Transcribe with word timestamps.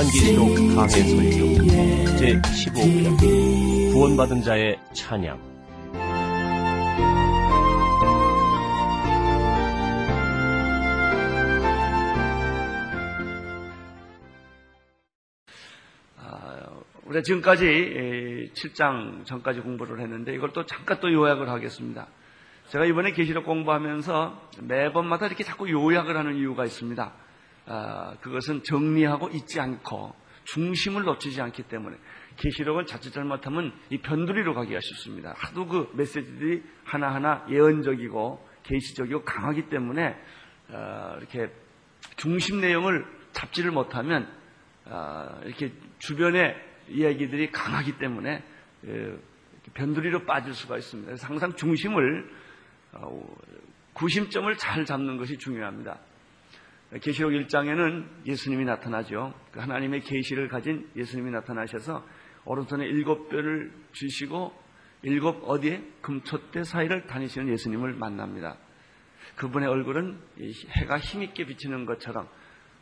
요한계시록 0.00 0.48
강해 0.74 0.88
설교 0.88 1.46
제15편 2.16 3.92
구원받은 3.92 4.42
자의 4.42 4.78
찬양 4.94 5.50
우리가 17.04 17.22
지금까지 17.22 18.52
7장 18.54 19.26
전까지 19.26 19.60
공부를 19.60 20.00
했는데 20.00 20.32
이걸 20.32 20.52
또 20.52 20.64
잠깐 20.64 21.00
또 21.00 21.12
요약을 21.12 21.48
하겠습니다. 21.48 22.06
제가 22.68 22.84
이번에 22.86 23.12
계시록 23.12 23.44
공부하면서 23.44 24.50
매번마다 24.60 25.26
이렇게 25.26 25.42
자꾸 25.42 25.68
요약을 25.68 26.16
하는 26.16 26.36
이유가 26.36 26.64
있습니다. 26.64 27.12
아, 27.72 28.16
그것은 28.20 28.64
정리하고 28.64 29.28
잊지 29.28 29.60
않고 29.60 30.12
중심을 30.42 31.04
놓치지 31.04 31.40
않기 31.40 31.62
때문에 31.64 31.96
계시록은 32.36 32.86
자칫 32.86 33.12
잘못하면 33.12 33.72
이 33.90 33.98
변두리로 33.98 34.54
가기가 34.54 34.80
쉽습니다. 34.80 35.34
하도 35.36 35.68
그 35.68 35.88
메시지들이 35.94 36.64
하나하나 36.82 37.46
예언적이고 37.48 38.48
계시적이고 38.64 39.22
강하기 39.22 39.68
때문에 39.68 40.16
아, 40.72 41.14
이렇게 41.18 41.52
중심 42.16 42.60
내용을 42.60 43.06
잡지를 43.30 43.70
못하면 43.70 44.28
아, 44.86 45.40
이렇게 45.44 45.72
주변에 46.00 46.56
이야기들이 46.88 47.52
강하기 47.52 47.98
때문에 47.98 48.42
변두리로 49.74 50.24
빠질 50.24 50.54
수가 50.54 50.76
있습니다. 50.76 51.06
그래서 51.06 51.24
항상 51.28 51.54
중심을 51.54 52.28
어, 52.94 53.36
구심점을 53.92 54.52
잘 54.56 54.84
잡는 54.84 55.18
것이 55.18 55.38
중요합니다. 55.38 56.00
계시록 56.98 57.30
1장에는 57.30 58.26
예수님이 58.26 58.64
나타나죠. 58.64 59.32
그 59.52 59.60
하나님의 59.60 60.00
계시를 60.00 60.48
가진 60.48 60.90
예수님이 60.96 61.30
나타나셔서 61.30 62.04
오른손에 62.44 62.84
일곱 62.84 63.28
뼈를 63.28 63.72
주시고 63.92 64.52
일곱 65.02 65.42
어디에 65.48 65.82
금초대 66.02 66.64
사이를 66.64 67.06
다니시는 67.06 67.48
예수님을 67.52 67.94
만납니다. 67.94 68.56
그분의 69.36 69.68
얼굴은 69.68 70.18
해가 70.70 70.98
힘있게 70.98 71.46
비치는 71.46 71.86
것처럼 71.86 72.28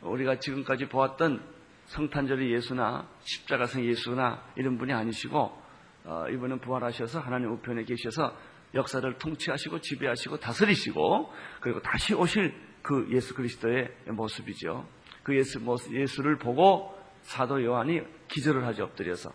우리가 0.01 0.39
지금까지 0.39 0.87
보았던 0.87 1.41
성탄절의 1.85 2.51
예수나 2.51 3.07
십자가성 3.21 3.85
예수나 3.85 4.43
이런 4.55 4.77
분이 4.77 4.91
아니시고 4.91 5.69
어, 6.05 6.25
이분은 6.29 6.59
부활하셔서 6.59 7.19
하나님 7.19 7.51
우편에 7.51 7.83
계셔서 7.83 8.35
역사를 8.73 9.17
통치하시고 9.17 9.79
지배하시고 9.81 10.37
다스리시고 10.39 11.33
그리고 11.61 11.81
다시 11.81 12.13
오실 12.13 12.53
그 12.81 13.07
예수 13.11 13.33
그리스도의 13.33 13.89
모습이죠. 14.07 14.87
그 15.23 15.35
예수, 15.35 15.59
예수를 15.91 16.37
보고 16.37 16.97
사도 17.21 17.63
요한이 17.63 18.01
기절을 18.27 18.65
하죠, 18.67 18.85
엎드려서. 18.85 19.31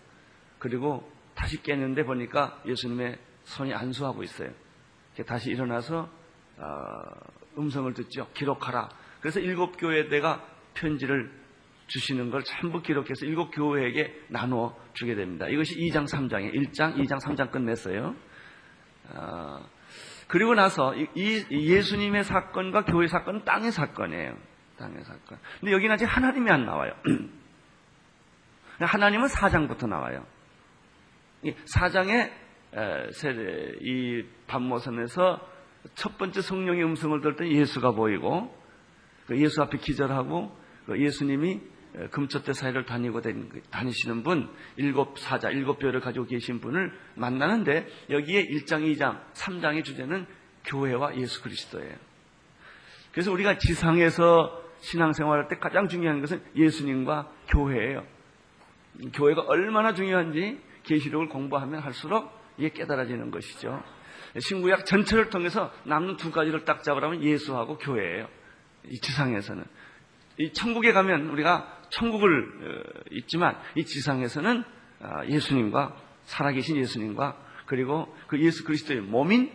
그리고 0.59 1.11
다시 1.35 1.63
깨는데 1.63 2.05
보니까 2.05 2.63
예수님의 2.67 3.19
손이 3.45 3.75
안수하고 3.75 4.23
있어요. 4.23 4.51
다시 5.27 5.51
일어나서 5.51 6.09
어, 6.57 6.65
음성을 7.59 7.93
듣죠. 7.95 8.29
기록하라. 8.35 8.89
그래서 9.21 9.41
일곱 9.41 9.77
교회대가 9.77 10.45
편지를 10.75 11.31
주시는 11.87 12.31
걸 12.31 12.43
전부 12.45 12.83
기록해서 12.83 13.27
일곱 13.27 13.51
교회에게 13.51 14.27
나누어 14.29 14.75
주게 14.95 15.15
됩니다. 15.15 15.49
이것이 15.49 15.75
2장, 15.77 16.07
3장에 16.07 16.53
1장, 16.55 16.97
2장, 16.97 17.21
3장 17.21 17.51
끝냈어요. 17.51 18.15
어, 19.11 19.69
그리고 20.29 20.55
나서 20.55 20.95
이 20.95 21.45
예수님의 21.51 22.25
사건과 22.25 22.85
교회 22.85 23.07
사건은 23.07 23.45
땅의 23.45 23.73
사건이에요. 23.73 24.37
땅의 24.79 25.05
사건. 25.05 25.39
근데 25.61 25.73
여기는 25.73 25.93
아직 25.95 26.05
하나님이 26.05 26.51
안 26.51 26.65
나와요. 26.65 26.93
하나님은 28.81 29.29
4장부터 29.29 29.89
나와요. 29.89 30.27
4장에 31.45 32.31
이 33.81 34.25
반모선에서 34.47 35.55
첫 35.95 36.19
번째 36.19 36.41
성령의 36.41 36.83
음성을 36.85 37.37
때 37.37 37.49
예수가 37.49 37.93
보이고 37.93 38.55
그 39.27 39.39
예수 39.41 39.63
앞에 39.63 39.79
기절하고 39.79 40.57
그 40.87 41.01
예수님이 41.01 41.61
금초대 42.11 42.53
사이를 42.53 42.87
다니고 42.87 43.21
다니시는 43.71 44.23
분, 44.25 44.51
일곱 44.77 45.19
사자, 45.19 45.51
일곱 45.51 45.79
뼈를 45.79 46.01
가지고 46.01 46.27
계신 46.27 46.61
분을 46.61 46.93
만나는데 47.15 47.87
여기에 48.11 48.49
1장, 48.49 48.83
2장, 48.97 49.21
3장의 49.33 49.85
주제는 49.85 50.27
교회와 50.65 51.17
예수 51.17 51.43
그리스도예요. 51.43 51.95
그래서 53.13 53.31
우리가 53.31 53.59
지상에서 53.59 54.61
신앙생활할 54.81 55.49
때 55.49 55.57
가장 55.57 55.89
중요한 55.89 56.21
것은 56.21 56.43
예수님과 56.57 57.31
교회예요. 57.49 58.05
교회가 59.13 59.43
얼마나 59.43 59.95
중요한지 59.95 60.61
계시록을 60.83 61.29
공부하면 61.29 61.81
할수록 61.81 62.31
이게 62.59 62.71
깨달아지는 62.71 63.31
것이죠. 63.31 63.83
신구약 64.39 64.85
전체를 64.85 65.31
통해서 65.31 65.73
남는 65.85 66.17
두 66.17 66.33
가지를 66.33 66.65
딱 66.65 66.83
잡으라면 66.83 67.23
예수하고 67.23 67.79
교회예요. 67.79 68.29
이 68.89 68.99
지상에서는. 68.99 69.65
이 70.39 70.53
천국에 70.53 70.93
가면 70.93 71.29
우리가 71.31 71.74
천국을 71.91 72.49
어, 72.63 73.01
있지만 73.11 73.57
이 73.75 73.85
지상에서는 73.85 74.65
아, 75.01 75.27
예수님과 75.27 75.97
살아계신 76.25 76.77
예수님과 76.77 77.37
그리고 77.67 78.15
그 78.27 78.41
예수 78.41 78.65
그리스도의 78.65 79.01
몸인 79.01 79.51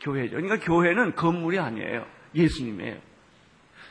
교회죠. 0.00 0.36
그러니까 0.36 0.58
교회는 0.58 1.14
건물이 1.14 1.58
아니에요. 1.58 2.06
예수님이에요. 2.34 3.00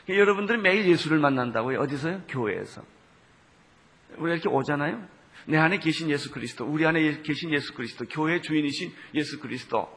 그러니까 0.04 0.20
여러분들이 0.20 0.58
매일 0.58 0.88
예수를 0.88 1.18
만난다고요. 1.18 1.80
어디서요? 1.80 2.22
교회에서. 2.28 2.82
우리가 4.18 4.34
이렇게 4.34 4.48
오잖아요. 4.48 5.06
내 5.46 5.58
안에 5.58 5.78
계신 5.78 6.10
예수 6.10 6.30
그리스도, 6.30 6.64
우리 6.64 6.86
안에 6.86 7.22
계신 7.22 7.52
예수 7.52 7.74
그리스도, 7.74 8.06
교회 8.06 8.40
주인이신 8.40 8.92
예수 9.14 9.38
그리스도. 9.40 9.88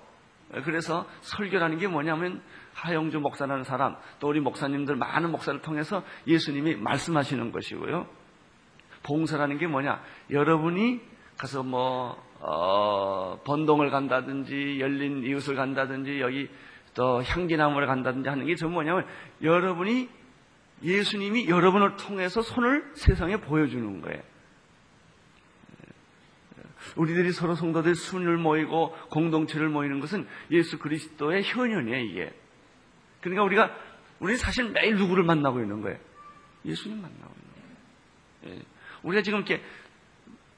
그래서 0.64 1.06
설교라는 1.22 1.78
게 1.78 1.88
뭐냐면 1.88 2.42
하영주 2.74 3.20
목사라는 3.20 3.64
사람, 3.64 3.96
또 4.20 4.30
우리 4.30 4.40
목사님들 4.40 4.96
많은 4.96 5.32
목사를 5.32 5.62
통해서 5.62 6.04
예수님이 6.28 6.76
말씀하시는 6.76 7.52
것이고요. 7.52 8.08
봉사라는 9.04 9.58
게 9.58 9.68
뭐냐? 9.68 10.02
여러분이 10.30 11.02
가서 11.38 11.64
뭐, 11.64 12.22
어, 12.40 13.40
번동을 13.46 13.90
간다든지, 13.92 14.80
열린 14.80 15.24
이웃을 15.24 15.56
간다든지, 15.56 16.20
여기 16.20 16.50
또 16.96 17.24
향기나무를 17.24 17.88
간다든지 17.88 18.28
하는 18.28 18.46
게전 18.46 18.72
뭐냐면, 18.72 19.06
여러분이 19.42 20.10
예수님이 20.84 21.48
여러분을 21.48 21.96
통해서 21.96 22.42
손을 22.42 22.92
세상에 22.96 23.38
보여주는 23.38 24.02
거예요. 24.02 24.22
우리들이 26.96 27.32
서로 27.32 27.56
성도들 27.56 27.96
순을 27.96 28.38
모이고 28.38 28.96
공동체를 29.10 29.70
모이는 29.70 30.00
것은 30.00 30.28
예수 30.52 30.80
그리스도의 30.80 31.44
현현이에요, 31.44 32.00
이게. 32.00 32.34
그러니까 33.22 33.44
우리가, 33.44 33.76
우리 34.20 34.38
사실 34.38 34.70
매일 34.70 34.96
누구를 34.96 35.24
만나고 35.24 35.60
있는 35.60 35.82
거예요? 35.82 35.98
예수님 36.66 37.02
만나고 37.02 37.34
있는 37.36 38.50
거예요. 38.52 38.58
예. 38.58 38.64
우리가 39.04 39.22
지금 39.22 39.40
이렇게, 39.40 39.64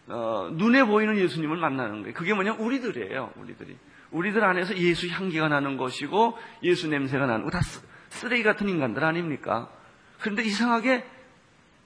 어, 0.08 0.50
눈에 0.54 0.84
보이는 0.84 1.16
예수님을 1.18 1.58
만나는 1.58 2.02
거예요. 2.02 2.14
그게 2.14 2.34
뭐냐? 2.34 2.54
우리들이에요, 2.54 3.34
우리들이. 3.36 3.78
우리들 4.12 4.44
안에서 4.44 4.76
예수 4.78 5.08
향기가 5.08 5.48
나는 5.48 5.78
것이고, 5.78 6.38
예수 6.64 6.88
냄새가 6.88 7.26
나는 7.26 7.46
거. 7.46 7.52
다 7.52 7.62
쓰레기 8.10 8.44
같은 8.44 8.68
인간들 8.68 9.04
아닙니까? 9.04 9.70
그런데 10.20 10.44
이상하게, 10.44 11.06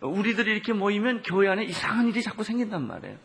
우리들이 0.02 0.52
이렇게 0.52 0.74
모이면 0.74 1.24
교회 1.24 1.48
안에 1.48 1.64
이상한 1.64 2.08
일이 2.08 2.22
자꾸 2.22 2.44
생긴단 2.44 2.86
말이에요. 2.86 3.18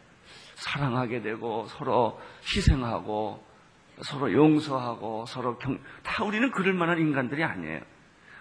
사랑하게 0.61 1.23
되고, 1.23 1.67
서로 1.67 2.21
희생하고, 2.45 3.45
서로 4.03 4.33
용서하고 4.33 5.27
서로 5.27 5.59
경, 5.59 5.79
다 6.03 6.25
우리는 6.25 6.51
그럴 6.51 6.73
만한 6.73 6.99
인간들이 6.99 7.45
아니에요. 7.45 7.81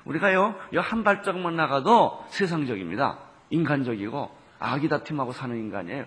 우리가요, 0.05 0.55
한 0.77 1.03
발짝만 1.03 1.55
나가도 1.55 2.25
세상적입니다. 2.29 3.19
인간적이고 3.49 4.35
아기 4.59 4.87
다툼하고 4.87 5.33
사는 5.33 5.55
인간이에요. 5.55 6.05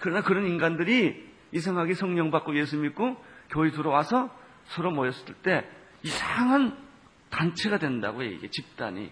그러나 0.00 0.22
그런 0.22 0.46
인간들이 0.46 1.32
이상하게 1.52 1.94
성령 1.94 2.30
받고 2.30 2.56
예수 2.58 2.76
믿고 2.76 3.16
교회 3.50 3.70
들어와서 3.70 4.30
서로 4.64 4.90
모였을 4.90 5.34
때 5.36 5.66
이상한 6.02 6.76
단체가 7.30 7.78
된다고요, 7.78 8.28
이게 8.28 8.48
집단이. 8.50 9.10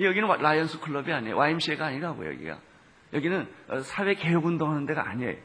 여기는 0.00 0.28
라이언스 0.28 0.80
클럽이 0.80 1.12
아니에요. 1.12 1.36
YMCA가 1.36 1.86
아니라고요, 1.86 2.30
여기가. 2.30 2.58
여기는 3.14 3.48
사회 3.84 4.14
개혁 4.14 4.44
운동 4.44 4.70
하는 4.70 4.86
데가 4.86 5.08
아니에요. 5.08 5.36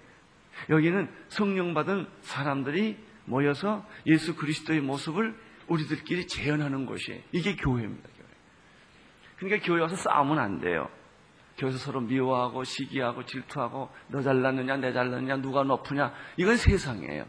여기는 0.70 1.10
성령 1.30 1.74
받은 1.74 2.08
사람들이 2.22 2.98
모여서 3.26 3.86
예수 4.08 4.36
그리스도의 4.36 4.82
모습을 4.82 5.38
우리들끼리 5.68 6.28
재현하는 6.28 6.86
곳이 6.86 7.24
이게 7.32 7.56
교회입니다. 7.56 8.10
교회. 8.18 8.28
그러니까 9.38 9.66
교회 9.66 9.82
와서 9.82 9.96
싸우면 9.96 10.40
안 10.40 10.60
돼요. 10.60 10.90
교회에서 11.58 11.78
서로 11.78 12.02
미워하고 12.02 12.64
시기하고 12.64 13.26
질투하고 13.26 13.90
너 14.08 14.22
잘났느냐 14.22 14.78
내 14.78 14.92
잘났느냐 14.92 15.38
누가 15.38 15.64
높으냐 15.64 16.14
이건 16.38 16.58
세상이에요. 16.58 17.26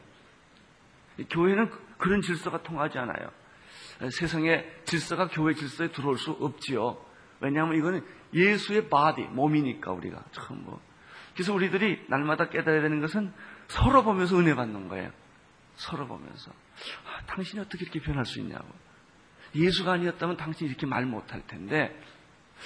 교회는 1.29 1.71
그런 1.99 2.23
질서가 2.23 2.63
통하지 2.63 2.99
않아요. 2.99 3.31
세상의 4.11 4.83
질서가 4.85 5.29
교회 5.29 5.53
질서에 5.53 5.89
들어올 5.89 6.17
수 6.17 6.31
없지요. 6.31 7.10
왜냐하면 7.41 7.77
이거는 7.77 8.05
예수의 8.33 8.89
body, 8.89 9.23
몸이니까 9.23 9.93
우리가 9.93 10.23
참 10.33 10.63
뭐. 10.65 10.81
그래서 11.35 11.55
우리들이 11.55 12.05
날마다 12.09 12.49
깨달아야 12.49 12.83
되는 12.83 13.01
것은 13.01 13.33
서로 13.69 14.03
보면서 14.03 14.39
은혜 14.39 14.55
받는 14.55 14.89
거예요. 14.89 15.11
서로 15.77 16.07
보면서. 16.07 16.51
아, 16.51 17.25
당신이 17.27 17.61
어떻게 17.61 17.85
이렇게 17.85 18.01
변할 18.01 18.27
수 18.27 18.41
있냐고. 18.41 18.69
예수가 19.55 19.93
아니었다면 19.93 20.37
당신이 20.37 20.71
이렇게 20.71 20.87
말 20.87 21.07
못할 21.07 21.47
텐데, 21.47 21.99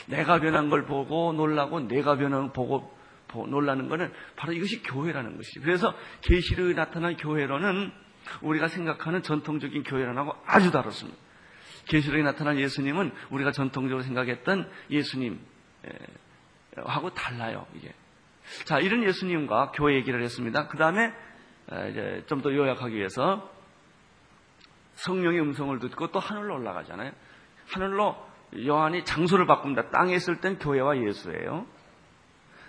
내가 0.07 0.41
변한 0.41 0.71
걸 0.71 0.87
보고 0.87 1.33
놀라고 1.33 1.81
내가 1.81 2.17
변한 2.17 2.43
걸 2.43 2.53
보고 2.53 2.95
놀라는 3.33 3.89
것은 3.89 4.13
바로 4.37 4.53
이것이 4.53 4.83
교회라는 4.83 5.37
것이죠. 5.37 5.61
그래서 5.61 5.95
계시록에 6.23 6.75
나타난 6.75 7.17
교회로는 7.17 7.93
우리가 8.43 8.69
생각하는 8.69 9.23
전통적인 9.23 9.83
교회론하고 9.83 10.35
아주 10.47 10.71
다릅니다. 10.71 11.17
계시록에 11.87 12.23
나타난 12.23 12.59
예수님은 12.59 13.13
우리가 13.31 13.53
전통적으로 13.53 14.03
생각했던 14.03 14.71
예수님 14.91 15.41
하고 16.85 17.13
달라요. 17.15 17.67
이게. 17.75 17.93
자, 18.65 18.79
이런 18.79 19.03
예수님과 19.03 19.73
교회 19.73 19.95
얘기를 19.95 20.23
했습니다. 20.23 20.69
그 20.69 20.77
다음에 20.77 21.13
이제 21.91 22.25
좀 22.27 22.43
더 22.43 22.53
요약하기 22.55 22.95
위해서 22.95 23.51
성령의 24.95 25.41
음성을 25.41 25.79
듣고 25.79 26.11
또 26.13 26.19
하늘로 26.21 26.55
올라가잖아요. 26.57 27.13
하늘로 27.73 28.17
요한이 28.67 29.05
장소를 29.05 29.47
바꿉니다. 29.47 29.91
땅에 29.91 30.15
있을 30.15 30.41
땐 30.41 30.59
교회와 30.59 30.99
예수예요. 30.99 31.67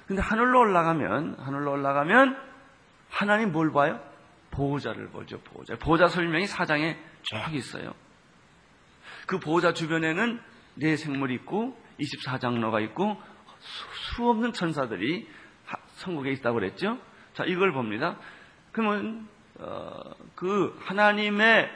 근데 0.07 0.21
하늘로 0.21 0.59
올라가면, 0.61 1.35
하늘로 1.39 1.71
올라가면 1.71 2.37
하나님 3.09 3.51
뭘 3.51 3.71
봐요? 3.71 3.99
보호자를 4.51 5.09
보죠, 5.09 5.39
보호자. 5.41 5.75
보호자 5.77 6.07
설명이 6.07 6.47
사장에 6.47 6.97
쭉 7.23 7.53
있어요. 7.53 7.93
그 9.25 9.39
보호자 9.39 9.73
주변에는 9.73 10.39
네 10.75 10.95
생물이 10.95 11.33
있고 11.35 11.77
24장로가 11.99 12.83
있고 12.85 13.21
수, 14.15 14.29
없는 14.29 14.53
천사들이 14.53 15.27
천국에 15.97 16.31
있다고 16.31 16.59
그랬죠. 16.59 16.99
자, 17.33 17.43
이걸 17.45 17.71
봅니다. 17.71 18.17
그러면 18.71 19.27
어, 19.59 19.99
그 20.35 20.77
하나님의 20.81 21.69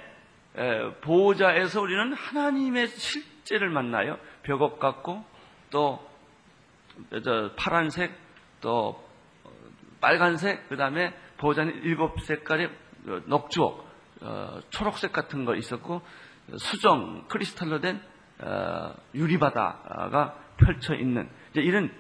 에, 0.57 0.91
보호자에서 1.01 1.81
우리는 1.81 2.13
하나님의 2.13 2.87
실제를 2.87 3.69
만나요. 3.69 4.17
벽옥 4.43 4.79
같고 4.79 5.23
또 5.69 6.07
파란색 7.55 8.13
또 8.61 9.01
빨간색 10.01 10.67
그다음에 10.69 11.13
보호자는 11.37 11.83
일곱 11.83 12.19
색깔의 12.21 12.69
녹주옥 13.25 13.87
어, 14.21 14.59
초록색 14.69 15.13
같은 15.13 15.45
거 15.45 15.55
있었고 15.55 16.01
수정 16.57 17.25
크리스탈로 17.27 17.79
된 17.79 18.01
어, 18.39 18.93
유리바다가 19.13 20.35
펼쳐 20.57 20.95
있는 20.95 21.29
이런 21.53 21.91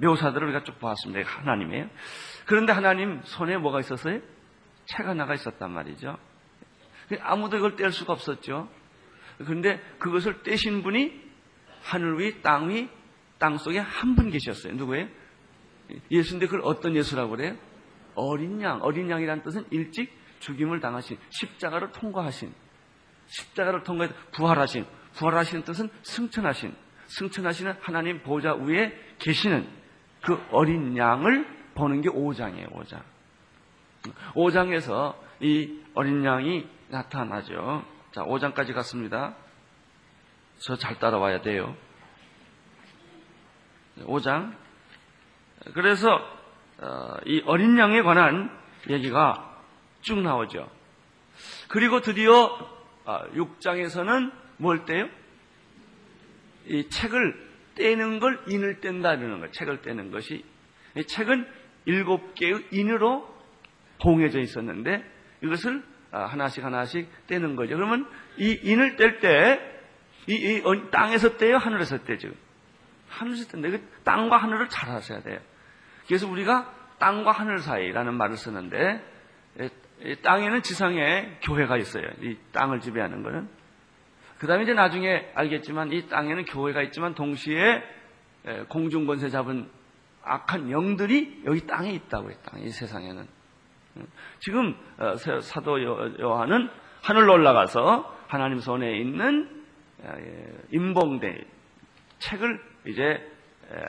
묘사들을 0.00 0.46
우리가 0.48 0.64
쭉 0.64 0.78
보았습니다. 0.78 1.28
하나님이에요. 1.28 1.88
그런데 2.46 2.72
하나님 2.72 3.20
손에 3.24 3.56
뭐가 3.58 3.80
있었어요? 3.80 4.20
채가 4.86 5.14
나가 5.14 5.34
있었단 5.34 5.70
말이죠. 5.70 6.16
아무도 7.20 7.56
이걸 7.58 7.76
뗄 7.76 7.92
수가 7.92 8.12
없었죠. 8.12 8.68
그런데 9.38 9.80
그것을 9.98 10.42
떼신 10.42 10.82
분이 10.82 11.26
하늘 11.82 12.18
위, 12.18 12.40
땅 12.42 12.70
위, 12.70 12.88
땅 13.38 13.58
속에 13.58 13.78
한 13.78 14.14
분 14.16 14.30
계셨어요. 14.30 14.74
누구예요? 14.74 15.08
예수인데 16.10 16.46
그걸 16.46 16.62
어떤 16.64 16.96
예수라고 16.96 17.30
그래요? 17.30 17.56
어린 18.14 18.60
양. 18.62 18.80
어린 18.82 19.10
양이라는 19.10 19.42
뜻은 19.42 19.66
일찍 19.70 20.10
죽임을 20.40 20.80
당하신, 20.80 21.18
십자가를 21.30 21.92
통과하신, 21.92 22.52
십자가를 23.26 23.82
통과해서 23.82 24.14
부활하신, 24.32 24.86
부활하신 25.14 25.62
뜻은 25.62 25.90
승천하신, 26.02 26.74
승천하시는 27.06 27.74
하나님 27.80 28.22
보좌 28.22 28.54
위에 28.54 28.92
계시는 29.18 29.68
그 30.22 30.40
어린 30.50 30.96
양을 30.96 31.46
보는 31.74 32.00
게 32.00 32.08
5장이에요, 32.08 32.72
5장. 32.72 33.02
5장에서 34.34 35.14
이 35.40 35.80
어린 35.94 36.24
양이 36.24 36.68
나타나죠. 36.88 37.84
자, 38.12 38.22
5장까지 38.22 38.72
갔습니다. 38.74 39.34
저 40.58 40.76
잘 40.76 40.98
따라와야 40.98 41.42
돼요. 41.42 41.76
5장. 44.00 44.54
그래서 45.74 46.08
어, 46.78 47.14
이 47.24 47.42
어린 47.46 47.78
양에 47.78 48.02
관한 48.02 48.50
얘기가 48.88 49.62
쭉 50.02 50.20
나오죠. 50.20 50.70
그리고 51.68 52.00
드디어 52.00 52.75
6장에서는 53.06 54.30
아, 54.30 54.32
뭘 54.58 54.84
떼요? 54.84 55.08
이 56.66 56.88
책을 56.88 57.46
떼는 57.76 58.18
걸 58.18 58.42
인을 58.48 58.80
뗀다 58.80 59.14
이러는 59.14 59.38
거예요. 59.38 59.52
책을 59.52 59.82
떼는 59.82 60.10
것이. 60.10 60.44
이 60.96 61.04
책은 61.04 61.46
일곱 61.84 62.34
개의 62.34 62.66
인으로 62.72 63.32
봉해져 64.02 64.40
있었는데 64.40 65.04
이것을 65.42 65.82
아, 66.10 66.24
하나씩 66.24 66.64
하나씩 66.64 67.08
떼는 67.26 67.56
거죠. 67.56 67.76
그러면 67.76 68.08
이 68.38 68.58
인을 68.62 68.96
뗄 68.96 69.20
때, 69.20 69.60
이, 70.26 70.34
이 70.34 70.62
땅에서 70.90 71.36
떼요? 71.36 71.58
하늘에서 71.58 72.04
떼죠? 72.04 72.30
하늘에서 73.08 73.48
떼는데, 73.48 73.84
땅과 74.04 74.36
하늘을 74.36 74.68
잘 74.68 74.90
하셔야 74.90 75.20
돼요. 75.20 75.38
그래서 76.06 76.28
우리가 76.28 76.72
땅과 76.98 77.32
하늘 77.32 77.58
사이라는 77.58 78.14
말을 78.14 78.36
쓰는데, 78.36 79.02
땅에는 80.22 80.62
지상에 80.62 81.38
교회가 81.42 81.76
있어요. 81.78 82.04
이 82.22 82.36
땅을 82.52 82.80
지배하는 82.80 83.22
거는. 83.22 83.48
그 84.38 84.46
다음에 84.46 84.64
이제 84.64 84.74
나중에 84.74 85.30
알겠지만 85.34 85.92
이 85.92 86.06
땅에는 86.08 86.44
교회가 86.44 86.82
있지만 86.82 87.14
동시에 87.14 87.82
공중권세 88.68 89.30
잡은 89.30 89.68
악한 90.22 90.70
영들이 90.70 91.42
여기 91.46 91.66
땅에 91.66 91.90
있다고 91.90 92.30
했다. 92.30 92.58
이 92.58 92.68
세상에는. 92.68 93.26
지금 94.40 94.76
어, 94.98 95.16
사도 95.40 95.82
요한은 95.82 96.68
하늘로 97.02 97.32
올라가서 97.34 98.14
하나님 98.26 98.58
손에 98.58 98.98
있는 98.98 99.64
임봉대 100.70 101.44
책을 102.18 102.60
이제 102.88 103.32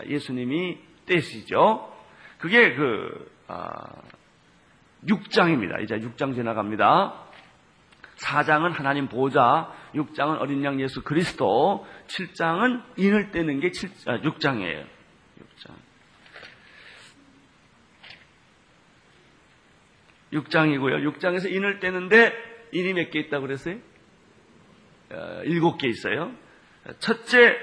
예수님이 0.07 0.77
떼시죠. 1.05 1.93
그게 2.37 2.75
그 2.75 3.31
6장입니다. 5.05 5.75
아, 5.75 5.79
이제 5.79 5.95
6장 5.95 6.33
지나갑니다. 6.35 7.25
4장은 8.17 8.71
하나님 8.73 9.07
보좌, 9.07 9.71
6장은 9.93 10.39
어린 10.39 10.63
양 10.63 10.79
예수 10.81 11.03
그리스도, 11.03 11.85
7장은 12.07 12.83
인을 12.97 13.31
떼는 13.31 13.59
게 13.59 13.71
7, 13.71 13.89
6장이에요. 13.89 14.85
6장. 15.39 15.71
6장이고요. 20.33 21.13
6장에서 21.13 21.51
인을 21.51 21.79
떼는데 21.79 22.33
인이 22.73 22.93
몇 22.93 23.11
개 23.11 23.19
있다고 23.19 23.45
그랬어요? 23.45 23.77
어, 25.11 25.41
7개 25.45 25.85
있어요. 25.85 26.33
첫째 26.99 27.55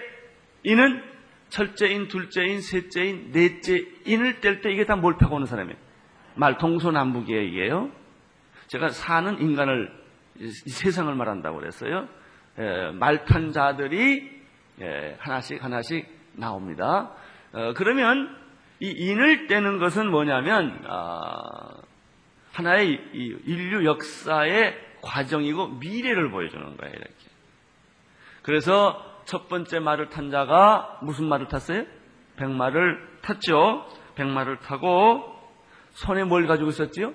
인은 0.63 1.03
첫째 1.51 1.89
인, 1.89 2.09
둘째 2.09 2.43
인, 2.45 2.61
셋째 2.61 3.05
인, 3.05 3.33
넷째 3.33 3.85
인을 4.07 4.41
뗄 4.41 4.61
때 4.63 4.73
이게 4.73 4.87
다 4.87 4.97
몰표가 4.97 5.35
오는 5.35 5.47
사람이에요. 5.47 5.79
말 6.35 6.59
동서남북이에요. 6.59 7.91
제가 8.69 8.89
사는 8.89 9.41
인간을 9.41 9.91
이 10.37 10.49
세상을 10.49 11.15
말한다고 11.15 11.59
그랬어요. 11.59 12.09
예, 12.59 12.91
말탄 12.93 13.53
자들이 13.53 14.31
예, 14.81 15.17
하나씩 15.21 15.63
하나씩 15.63 16.09
나옵니다. 16.33 17.13
어, 17.53 17.73
그러면 17.75 18.37
이 18.81 18.91
인을 18.91 19.47
떼는 19.47 19.79
것은 19.79 20.11
뭐냐면 20.11 20.83
아, 20.89 21.37
하나의 22.53 23.01
인류 23.13 23.85
역사의 23.85 24.77
과정이고 25.03 25.69
미래를 25.79 26.31
보여주는 26.31 26.77
거예요. 26.77 26.95
이렇게. 26.95 27.15
그래서 28.43 29.23
첫 29.25 29.49
번째 29.49 29.79
말을 29.81 30.11
탄 30.11 30.31
자가 30.31 30.99
무슨 31.03 31.29
말을 31.29 31.49
탔어요? 31.49 31.85
백마를 32.37 33.01
탔죠. 33.23 33.87
백마를 34.17 34.59
타고 34.61 35.34
손에 35.95 36.25
뭘 36.25 36.47
가지고 36.47 36.71
있었지요? 36.71 37.13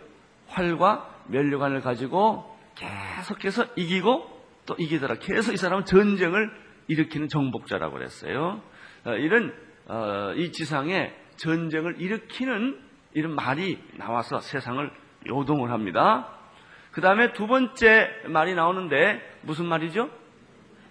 활과 0.47 1.09
면류관을 1.27 1.81
가지고 1.81 2.57
계속해서 2.75 3.67
이기고 3.75 4.39
또 4.65 4.75
이기더라. 4.77 5.15
계속 5.15 5.53
이 5.53 5.57
사람은 5.57 5.85
전쟁을 5.85 6.51
일으키는 6.87 7.27
정복자라고 7.27 7.93
그랬어요. 7.93 8.61
어, 9.05 9.11
이런 9.13 9.53
어, 9.87 10.33
이 10.35 10.51
지상에 10.51 11.13
전쟁을 11.37 12.01
일으키는 12.01 12.79
이런 13.13 13.35
말이 13.35 13.81
나와서 13.97 14.39
세상을 14.39 14.91
요동을 15.27 15.71
합니다. 15.71 16.35
그 16.91 17.01
다음에 17.01 17.33
두 17.33 17.47
번째 17.47 18.09
말이 18.27 18.55
나오는데 18.55 19.21
무슨 19.41 19.65
말이죠? 19.67 20.09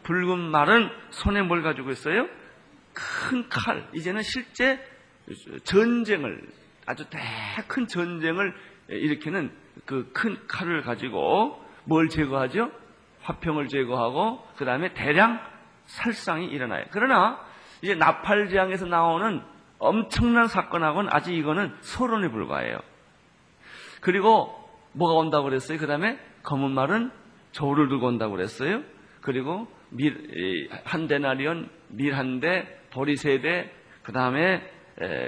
붉은 0.04 0.38
말은 0.38 0.90
손에 1.10 1.42
뭘 1.42 1.62
가지고 1.62 1.90
있어요? 1.90 2.28
큰 2.92 3.48
칼. 3.48 3.86
이제는 3.94 4.22
실제 4.22 4.80
전쟁을 5.64 6.48
아주 6.88 7.04
큰 7.66 7.86
전쟁을 7.86 8.54
일으키는 8.88 9.50
그 9.84 10.10
큰 10.12 10.36
칼을 10.48 10.82
가지고 10.82 11.62
뭘 11.84 12.08
제거하죠? 12.08 12.70
화평을 13.22 13.68
제거하고 13.68 14.42
그 14.56 14.64
다음에 14.64 14.92
대량 14.94 15.40
살상이 15.86 16.46
일어나요. 16.46 16.84
그러나 16.90 17.38
이제 17.82 17.94
나팔지향에서 17.94 18.86
나오는 18.86 19.42
엄청난 19.78 20.48
사건하고는 20.48 21.10
아직 21.12 21.34
이거는 21.34 21.74
소론에 21.80 22.28
불과해요. 22.28 22.78
그리고 24.00 24.54
뭐가 24.92 25.14
온다고 25.14 25.44
그랬어요? 25.44 25.78
그 25.78 25.86
다음에 25.86 26.18
검은 26.42 26.70
말은 26.72 27.10
저울을 27.52 27.88
들고 27.88 28.06
온다고 28.06 28.32
그랬어요. 28.32 28.82
그리고 29.20 29.68
밀, 29.90 30.14
이, 30.34 30.68
한 30.84 31.06
데나리온, 31.06 31.68
밀 31.88 32.14
한 32.14 32.40
대, 32.40 32.66
보리 32.90 33.16
세 33.16 33.40
대, 33.40 33.70
그 34.02 34.12
다음에 34.12 34.62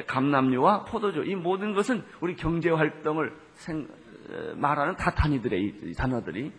감남류와 0.07 0.85
포도주. 0.85 1.25
이 1.25 1.35
모든 1.35 1.75
것은 1.75 2.03
우리 2.21 2.35
경제 2.37 2.71
활동을 2.71 3.33
말하는 4.57 4.97
다 4.97 5.11
단위들의 5.13 5.93
단어들이. 5.97 6.53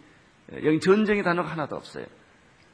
에, 0.53 0.65
여기 0.65 0.79
전쟁의 0.79 1.23
단어가 1.23 1.49
하나도 1.49 1.75
없어요. 1.75 2.05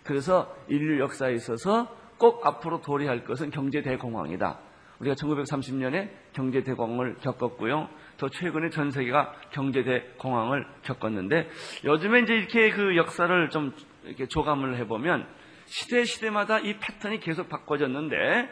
그래서 0.04 0.56
인류 0.68 1.00
역사에 1.00 1.34
있어서 1.34 1.94
꼭 2.18 2.46
앞으로 2.46 2.82
도래할 2.82 3.24
것은 3.24 3.52
경제 3.52 3.82
대공황이다. 3.82 4.60
우리가 5.00 5.16
1930년에 5.16 6.10
경제 6.34 6.64
대공황을 6.64 7.18
겪었고요. 7.18 7.90
더 8.18 8.30
최근에 8.30 8.70
전 8.70 8.90
세계가 8.90 9.34
경제 9.52 9.84
대공황을 9.84 10.66
겪었는데 10.84 11.50
요즘에 11.86 12.22
이제 12.22 12.34
이렇게 12.34 12.72
그 12.72 12.96
역사를 12.96 13.50
좀 13.50 13.74
이렇게 14.06 14.26
조감을 14.28 14.78
해보면 14.78 15.28
시대 15.66 16.04
시대마다 16.04 16.60
이 16.60 16.80
패턴이 16.80 17.20
계속 17.20 17.50
바꿔졌는데 17.50 18.50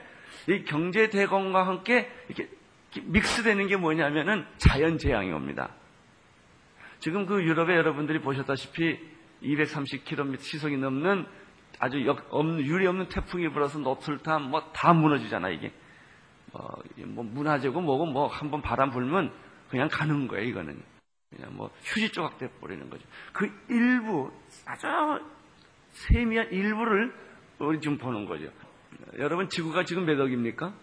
이 0.47 0.63
경제 0.63 1.09
대공황과 1.09 1.67
함께 1.67 2.09
이렇게 2.27 2.49
믹스되는 3.03 3.67
게 3.67 3.75
뭐냐면은 3.77 4.45
자연 4.57 4.97
재앙이 4.97 5.31
옵니다. 5.31 5.69
지금 6.99 7.25
그 7.25 7.43
유럽에 7.43 7.75
여러분들이 7.75 8.19
보셨다시피 8.21 8.97
230km 9.43 10.39
시속이 10.39 10.77
넘는 10.77 11.25
아주 11.79 12.05
역, 12.05 12.25
없는, 12.29 12.65
유리 12.65 12.87
없는 12.87 13.09
태풍이 13.09 13.49
불어서 13.49 13.79
노틀탐 13.79 14.49
뭐 14.49 14.71
다 14.73 14.93
무너지잖아 14.93 15.49
이게. 15.49 15.73
뭐, 16.53 16.81
뭐 17.05 17.23
문화재고 17.25 17.81
뭐고 17.81 18.05
뭐 18.05 18.27
한번 18.27 18.61
바람 18.61 18.91
불면 18.91 19.33
그냥 19.69 19.89
가는 19.91 20.27
거예요 20.27 20.47
이거는. 20.47 20.81
그냥 21.29 21.55
뭐 21.55 21.69
휴지 21.83 22.11
조각 22.11 22.37
돼 22.37 22.49
버리는 22.61 22.89
거죠. 22.89 23.05
그 23.33 23.51
일부 23.69 24.31
아주 24.65 24.87
세미한 25.91 26.51
일부를 26.51 27.13
우리 27.59 27.79
지금 27.81 27.97
보는 27.97 28.25
거죠. 28.25 28.49
여러분 29.19 29.49
지구가 29.49 29.83
지금 29.85 30.05
몇 30.05 30.19
억입니까? 30.19 30.73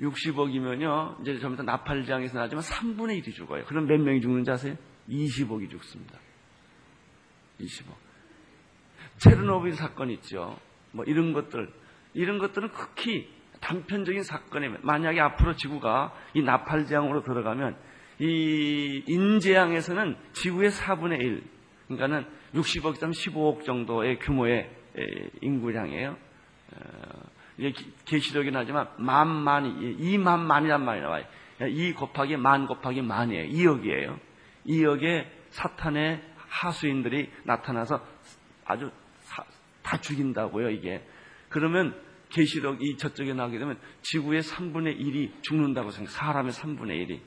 60억이면요. 0.00 1.20
이제 1.20 1.38
좀 1.38 1.54
이따 1.54 1.62
나팔장에서 1.64 2.38
나지만 2.38 2.62
3분의 2.62 3.22
1이 3.22 3.34
죽어요. 3.34 3.64
그럼 3.64 3.86
몇 3.86 3.98
명이 4.00 4.20
죽는지 4.20 4.50
아세요? 4.50 4.76
20억이 5.08 5.70
죽습니다. 5.70 6.18
20억. 7.60 7.94
체르노빌 9.18 9.72
사건 9.72 10.10
있죠. 10.10 10.56
뭐 10.92 11.04
이런 11.04 11.32
것들, 11.32 11.68
이런 12.14 12.38
것들은 12.38 12.70
극히 12.70 13.28
단편적인 13.60 14.22
사건이면 14.22 14.80
만약에 14.82 15.20
앞으로 15.20 15.56
지구가 15.56 16.14
이 16.34 16.42
나팔지향으로 16.42 17.22
들어가면 17.22 17.76
이 18.20 19.02
인재양에서는 19.06 20.16
지구의 20.32 20.70
4분의 20.70 21.20
1, 21.20 21.42
그러니까는 21.88 22.26
60억, 22.54 22.94
15억 22.94 23.64
정도의 23.64 24.20
규모의 24.20 24.70
인구량이에요. 25.40 26.16
이게 27.56 27.72
계시록이 28.04 28.50
나지만 28.50 28.88
만만이 28.98 29.98
2만 29.98 30.40
만이란 30.40 30.84
말이 30.84 31.00
나와요. 31.00 31.24
2 31.60 31.92
곱하기 31.92 32.36
만 32.36 32.66
곱하기 32.66 33.02
만이에요. 33.02 33.48
2억이에요. 33.50 34.18
2억의 34.66 35.26
사탄의 35.50 36.22
하수인들이 36.36 37.30
나타나서 37.44 38.04
아주 38.64 38.90
사, 39.20 39.44
다 39.82 40.00
죽인다고요, 40.00 40.70
이게. 40.70 41.04
그러면 41.48 42.00
계시록 42.30 42.82
이 42.82 42.96
저쪽에 42.96 43.32
나오게 43.32 43.58
되면 43.58 43.78
지구의 44.02 44.42
3분의 44.42 45.00
1이 45.00 45.42
죽는다고 45.42 45.90
생각. 45.90 46.10
사람의 46.10 46.52
3분의 46.52 47.08
1이. 47.08 47.20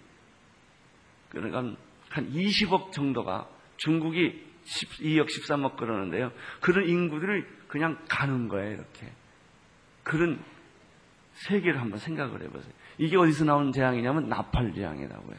그러니까 1.30 1.78
한 2.10 2.32
20억 2.32 2.92
정도가 2.92 3.50
중국이 3.78 4.46
12억, 4.64 5.26
13억 5.26 5.76
그러는데요. 5.76 6.32
그런 6.60 6.88
인구들을 6.88 7.48
그냥 7.68 7.98
가는 8.08 8.48
거예요, 8.48 8.74
이렇게. 8.74 9.12
그런 10.12 10.44
세계를 11.32 11.80
한번 11.80 11.98
생각을 11.98 12.42
해보세요. 12.42 12.74
이게 12.98 13.16
어디서 13.16 13.46
나온 13.46 13.72
재앙이냐면 13.72 14.28
나팔 14.28 14.74
재앙이라고요. 14.74 15.38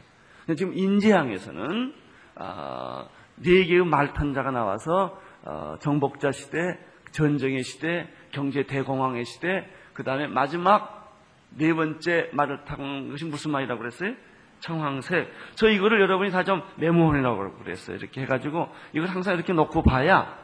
지금 0.57 0.75
인재앙에서는 0.75 1.93
어, 2.37 3.07
네 3.35 3.65
개의 3.65 3.85
말탄자가 3.85 4.49
나와서 4.49 5.21
어, 5.43 5.75
정복자 5.79 6.31
시대, 6.31 6.79
전쟁의 7.11 7.61
시대, 7.61 8.09
경제 8.31 8.63
대공황의 8.63 9.25
시대, 9.25 9.69
그 9.93 10.03
다음에 10.03 10.25
마지막 10.25 11.13
네 11.51 11.71
번째 11.71 12.31
말을 12.33 12.65
탄 12.65 13.09
것이 13.11 13.25
무슨 13.25 13.51
말이라고 13.51 13.77
그랬어요? 13.79 14.15
청황색. 14.61 15.31
저 15.53 15.69
이거를 15.69 16.01
여러분이 16.01 16.31
다 16.31 16.41
좀 16.43 16.63
메모해라고 16.77 17.59
그랬어요. 17.59 17.97
이렇게 17.97 18.21
해가지고 18.21 18.69
이걸 18.93 19.07
항상 19.07 19.35
이렇게 19.35 19.53
놓고 19.53 19.83
봐야 19.83 20.35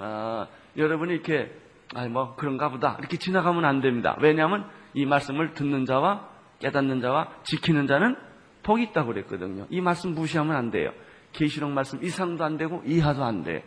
어, 0.00 0.48
여러분이 0.76 1.12
이렇게 1.12 1.52
아니 1.94 2.08
뭐 2.10 2.34
그런가 2.36 2.68
보다 2.68 2.96
이렇게 2.98 3.16
지나가면 3.16 3.64
안 3.64 3.80
됩니다. 3.80 4.16
왜냐하면 4.20 4.68
이 4.94 5.06
말씀을 5.06 5.54
듣는 5.54 5.84
자와 5.84 6.28
깨닫는 6.60 7.00
자와 7.00 7.28
지키는 7.44 7.86
자는 7.86 8.16
복이 8.62 8.82
있다고 8.84 9.12
그랬거든요. 9.12 9.66
이 9.70 9.80
말씀 9.80 10.14
무시하면 10.14 10.56
안 10.56 10.70
돼요. 10.70 10.92
계시록 11.32 11.70
말씀 11.70 12.02
이상도 12.02 12.44
안 12.44 12.56
되고 12.56 12.82
이하도 12.84 13.24
안 13.24 13.42
돼. 13.42 13.64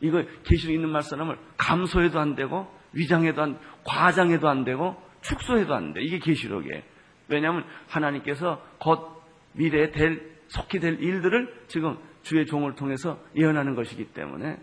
이거 0.00 0.22
계시록 0.44 0.74
있는 0.74 0.90
말씀을 0.90 1.38
감소해도 1.56 2.18
안 2.18 2.34
되고 2.34 2.68
위장해도 2.92 3.42
안 3.42 3.58
과장해도 3.84 4.48
안 4.48 4.64
되고 4.64 4.96
축소해도 5.22 5.74
안 5.74 5.92
돼. 5.92 6.02
이게 6.02 6.18
계시록이에요. 6.18 6.82
왜냐하면 7.28 7.64
하나님께서 7.88 8.62
곧 8.78 9.22
미래에 9.52 9.90
될 9.90 10.36
속히 10.48 10.78
될 10.78 11.02
일들을 11.02 11.64
지금 11.68 11.98
주의 12.22 12.46
종을 12.46 12.74
통해서 12.74 13.18
예언하는 13.36 13.74
것이기 13.74 14.06
때문에 14.06 14.58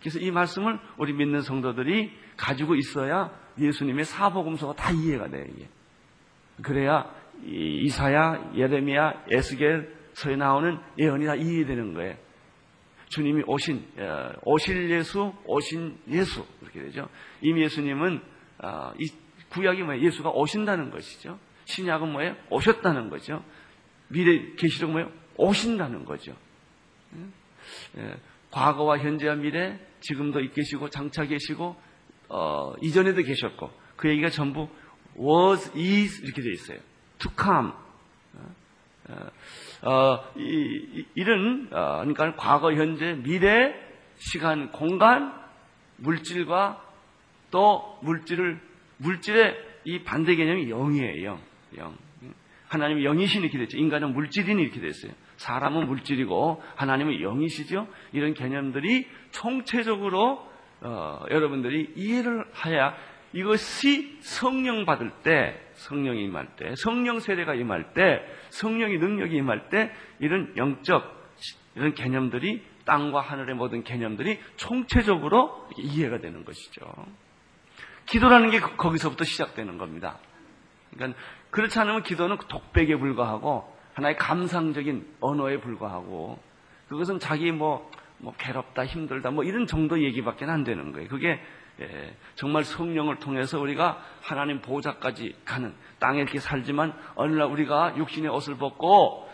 그래서 0.00 0.18
이 0.20 0.30
말씀을 0.30 0.78
우리 0.96 1.12
믿는 1.12 1.42
성도들이 1.42 2.12
가지고 2.38 2.74
있어야 2.76 3.30
예수님의 3.58 4.06
사복음서가 4.06 4.74
다 4.74 4.90
이해가 4.92 5.28
돼요. 5.28 5.44
이게. 5.54 5.68
그래야 6.62 7.12
이사야, 7.44 8.52
예레미야, 8.54 9.24
에스겔서에 9.30 10.36
나오는 10.36 10.78
예언이 10.98 11.26
다 11.26 11.34
이해되는 11.34 11.94
거예요. 11.94 12.16
주님이 13.08 13.42
오신 13.46 13.86
어, 13.98 14.32
오실 14.42 14.90
예수, 14.90 15.32
오신 15.44 15.98
예수 16.10 16.46
이렇게 16.62 16.82
되죠. 16.82 17.08
이미 17.40 17.62
예수님은 17.62 18.20
어, 18.62 18.92
이 18.98 19.06
구약이 19.50 19.82
뭐예요? 19.82 20.04
예수가 20.04 20.30
오신다는 20.30 20.90
것이죠. 20.90 21.38
신약은 21.64 22.12
뭐예요? 22.12 22.36
오셨다는 22.50 23.08
거죠. 23.10 23.42
미래 24.08 24.54
계시록 24.56 24.90
뭐예요? 24.90 25.10
오신다는 25.36 26.04
거죠. 26.04 26.34
예, 27.96 28.14
과거와 28.50 28.98
현재와 28.98 29.36
미래, 29.36 29.78
지금도 30.00 30.40
계시고 30.50 30.90
장차 30.90 31.24
계시고 31.24 31.76
어, 32.28 32.74
이전에도 32.82 33.22
계셨고 33.22 33.70
그 33.96 34.08
얘기가 34.08 34.30
전부 34.30 34.68
was, 35.18 35.70
is 35.76 36.22
이렇게 36.22 36.42
되어 36.42 36.52
있어요. 36.52 36.78
to 37.18 37.30
come. 37.38 37.72
어, 39.08 39.90
어, 39.90 40.32
이, 40.36 41.24
런 41.24 41.68
어, 41.72 42.00
그러니까 42.00 42.34
과거, 42.36 42.72
현재, 42.72 43.14
미래, 43.14 43.74
시간, 44.16 44.70
공간, 44.70 45.32
물질과 45.96 46.84
또 47.50 47.98
물질을 48.02 48.60
물질의 48.98 49.56
이 49.84 50.02
반대 50.02 50.34
개념이 50.36 50.68
영이에요. 50.68 51.38
영. 51.78 51.96
하나님이 52.68 53.02
영이신 53.04 53.42
이렇게 53.42 53.58
됐죠. 53.58 53.78
인간은 53.78 54.12
물질인 54.12 54.58
이렇게 54.58 54.80
됐어요. 54.80 55.12
사람은 55.36 55.86
물질이고 55.86 56.62
하나님은 56.76 57.22
영이시죠. 57.22 57.88
이런 58.12 58.34
개념들이 58.34 59.06
총체적으로 59.30 60.46
어, 60.80 61.24
여러분들이 61.30 61.92
이해를 61.96 62.44
해야 62.64 62.94
이것이 63.32 64.18
성령 64.20 64.86
받을 64.86 65.10
때, 65.22 65.60
성령이 65.74 66.24
임할 66.24 66.56
때, 66.56 66.74
성령 66.76 67.20
세례가 67.20 67.54
임할 67.54 67.92
때, 67.92 68.24
성령의 68.50 68.98
능력이 68.98 69.36
임할 69.36 69.68
때 69.68 69.92
이런 70.18 70.54
영적 70.56 71.18
이런 71.74 71.94
개념들이 71.94 72.64
땅과 72.84 73.20
하늘의 73.20 73.54
모든 73.54 73.84
개념들이 73.84 74.40
총체적으로 74.56 75.68
이해가 75.76 76.18
되는 76.18 76.44
것이죠. 76.44 76.80
기도라는 78.06 78.50
게 78.50 78.60
거기서부터 78.60 79.24
시작되는 79.24 79.76
겁니다. 79.76 80.18
그러니까 80.94 81.20
그렇지 81.50 81.78
않으면 81.78 82.02
기도는 82.02 82.38
독백에 82.48 82.96
불과하고 82.96 83.76
하나의 83.92 84.16
감상적인 84.16 85.16
언어에 85.20 85.60
불과하고 85.60 86.38
그것은 86.88 87.18
자기 87.18 87.52
뭐, 87.52 87.90
뭐 88.18 88.34
괴롭다 88.38 88.84
힘들다 88.84 89.30
뭐 89.30 89.44
이런 89.44 89.66
정도 89.66 90.02
얘기밖에 90.02 90.44
안 90.44 90.64
되는 90.64 90.92
거예요. 90.92 91.08
그게 91.08 91.40
예, 91.80 92.16
정말 92.34 92.64
성령을 92.64 93.20
통해서 93.20 93.60
우리가 93.60 94.02
하나님 94.20 94.60
보호자까지 94.60 95.36
가는 95.44 95.72
땅에 96.00 96.20
이렇게 96.20 96.40
살지만 96.40 96.92
어느 97.14 97.34
날 97.34 97.46
우리가 97.46 97.96
육신의 97.96 98.30
옷을 98.30 98.56
벗고 98.56 99.28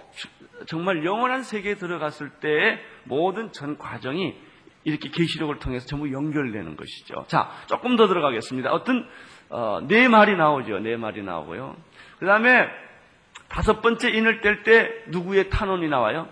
정말 0.66 1.04
영원한 1.04 1.42
세계에 1.42 1.76
들어갔을 1.76 2.28
때의 2.40 2.80
모든 3.04 3.50
전 3.52 3.78
과정이 3.78 4.36
이렇게 4.84 5.08
계시록을 5.08 5.58
통해서 5.58 5.86
전부 5.86 6.12
연결되는 6.12 6.76
것이죠. 6.76 7.24
자, 7.28 7.50
조금 7.66 7.96
더 7.96 8.06
들어가겠습니다. 8.06 8.70
어떤 8.70 9.08
어, 9.48 9.80
네 9.88 10.08
말이 10.08 10.36
나오죠. 10.36 10.80
네 10.80 10.96
말이 10.96 11.22
나오고요. 11.22 11.76
그 12.18 12.26
다음에 12.26 12.68
다섯 13.48 13.80
번째 13.80 14.10
인을 14.10 14.42
뗄 14.42 14.62
때 14.62 14.90
누구의 15.08 15.48
탄원이 15.48 15.88
나와요? 15.88 16.28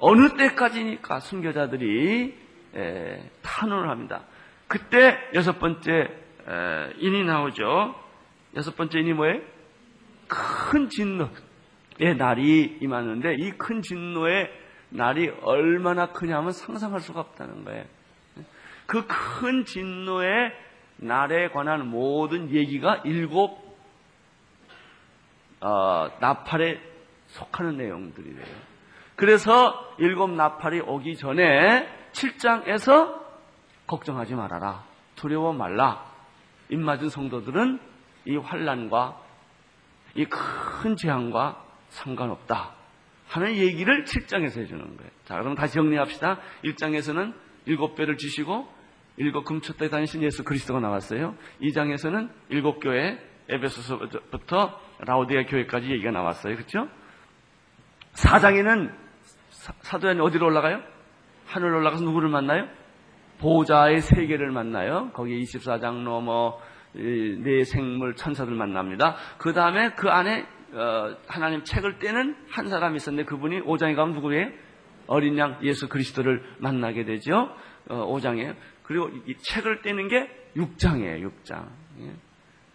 어느 0.00 0.36
때까지니까 0.36 1.20
순교자들이 1.20 2.34
에, 2.74 3.30
탄원을 3.42 3.88
합니다. 3.88 4.24
그때 4.68 5.16
여섯 5.34 5.58
번째 5.58 5.92
에, 5.92 6.92
인이 6.98 7.24
나오죠. 7.24 7.94
여섯 8.56 8.76
번째 8.76 8.98
인이 9.00 9.12
뭐예요? 9.12 9.40
큰 10.28 10.88
진노의 10.88 12.16
날이 12.18 12.78
임하는데 12.80 13.34
이 13.38 13.52
큰 13.58 13.80
진노의 13.82 14.50
날이 14.88 15.28
얼마나 15.42 16.06
크냐면 16.12 16.52
상상할 16.52 17.00
수가 17.00 17.20
없다는 17.20 17.64
거예요. 17.64 17.84
그 18.86 19.06
큰 19.06 19.64
진노의 19.64 20.52
날에 20.98 21.48
관한 21.50 21.88
모든 21.88 22.50
얘기가 22.50 23.02
일곱 23.04 23.66
어, 25.60 26.08
나팔에 26.20 26.80
속하는 27.28 27.76
내용들이래요. 27.76 28.75
그래서 29.16 29.94
일곱 29.98 30.30
나팔이 30.30 30.80
오기 30.80 31.16
전에 31.16 31.88
7장에서 32.12 33.20
걱정하지 33.86 34.34
말아라. 34.34 34.84
두려워 35.14 35.52
말라. 35.52 36.04
입맞은 36.68 37.08
성도들은 37.08 37.80
이 38.26 38.36
환란과 38.36 39.20
이 40.16 40.24
큰 40.24 40.96
재앙과 40.96 41.62
상관없다. 41.88 42.74
하는 43.28 43.54
얘기를 43.56 44.04
7장에서 44.04 44.60
해주는 44.60 44.96
거예요. 44.96 45.10
자, 45.24 45.38
그럼 45.38 45.54
다시 45.54 45.74
정리합시다. 45.74 46.38
1장에서는 46.64 47.34
일곱 47.66 47.94
배를 47.96 48.16
지시고 48.16 48.68
일곱 49.16 49.44
금초대 49.44 49.88
다니신 49.88 50.22
예수 50.22 50.44
그리스도가 50.44 50.80
나왔어요. 50.80 51.34
2장에서는 51.62 52.30
일곱 52.50 52.80
교회 52.80 53.18
에베소서부터 53.48 54.80
라우디아 55.00 55.44
교회까지 55.44 55.90
얘기가 55.90 56.10
나왔어요. 56.10 56.54
그렇죠? 56.54 56.88
4장에는 58.14 59.05
사도연이 59.80 60.20
어디로 60.20 60.46
올라가요? 60.46 60.82
하늘로 61.46 61.78
올라가서 61.78 62.04
누구를 62.04 62.28
만나요? 62.28 62.68
보좌의 63.38 64.00
세계를 64.00 64.50
만나요. 64.50 65.10
거기 65.12 65.40
24장 65.42 66.02
넘어 66.02 66.58
네 66.94 67.64
생물 67.64 68.14
천사들 68.16 68.54
만납니다. 68.54 69.16
그 69.38 69.52
다음에 69.52 69.90
그 69.90 70.08
안에 70.08 70.46
어, 70.72 71.16
하나님 71.28 71.62
책을 71.64 71.98
떼는 71.98 72.36
한 72.50 72.68
사람이 72.68 72.96
있었는데 72.96 73.26
그분이 73.26 73.62
5장에 73.62 73.94
가면 73.94 74.14
누구예요? 74.14 74.50
어린 75.06 75.38
양 75.38 75.58
예수 75.62 75.88
그리스도를 75.88 76.42
만나게 76.58 77.04
되죠. 77.04 77.54
어, 77.88 78.12
5장에 78.14 78.56
그리고 78.82 79.08
이 79.26 79.36
책을 79.36 79.82
떼는 79.82 80.08
게 80.08 80.28
6장이에요. 80.56 81.30
6장. 81.30 81.68
예. 82.00 82.12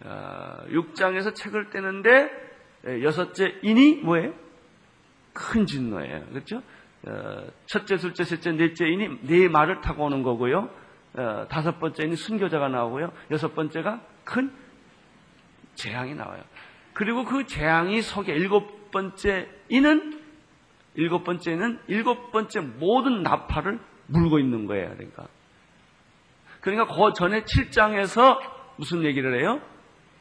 어, 0.04 0.64
6장에서 0.68 1.34
책을 1.34 1.70
떼는데 1.70 2.30
예, 2.88 3.02
여섯째 3.02 3.54
인이 3.62 3.96
뭐예요? 4.02 4.32
큰 5.32 5.66
진노예요. 5.66 6.26
그렇죠? 6.26 6.62
어, 7.06 7.46
첫째, 7.66 7.96
둘째, 7.96 8.24
셋째, 8.24 8.52
넷째 8.52 8.86
인이 8.86 9.18
네 9.22 9.48
말을 9.48 9.80
타고 9.80 10.04
오는 10.04 10.22
거고요. 10.22 10.70
어, 11.14 11.46
다섯 11.48 11.78
번째 11.78 12.04
인이 12.04 12.16
순교자가 12.16 12.68
나오고요. 12.68 13.12
여섯 13.30 13.54
번째가 13.54 14.00
큰 14.24 14.52
재앙이 15.74 16.14
나와요. 16.14 16.42
그리고 16.92 17.24
그 17.24 17.46
재앙이 17.46 18.02
속에 18.02 18.32
일곱 18.32 18.90
번째 18.90 19.48
인은 19.68 20.20
일곱 20.94 21.24
번째는 21.24 21.80
일곱 21.88 22.30
번째 22.32 22.60
모든 22.60 23.22
나팔을 23.22 23.80
물고 24.06 24.38
있는 24.38 24.66
거예요. 24.66 24.90
그러니까. 24.94 25.26
그러니까 26.60 26.94
그 26.94 27.12
전에 27.14 27.42
7장에서 27.42 28.38
무슨 28.76 29.04
얘기를 29.04 29.40
해요? 29.40 29.60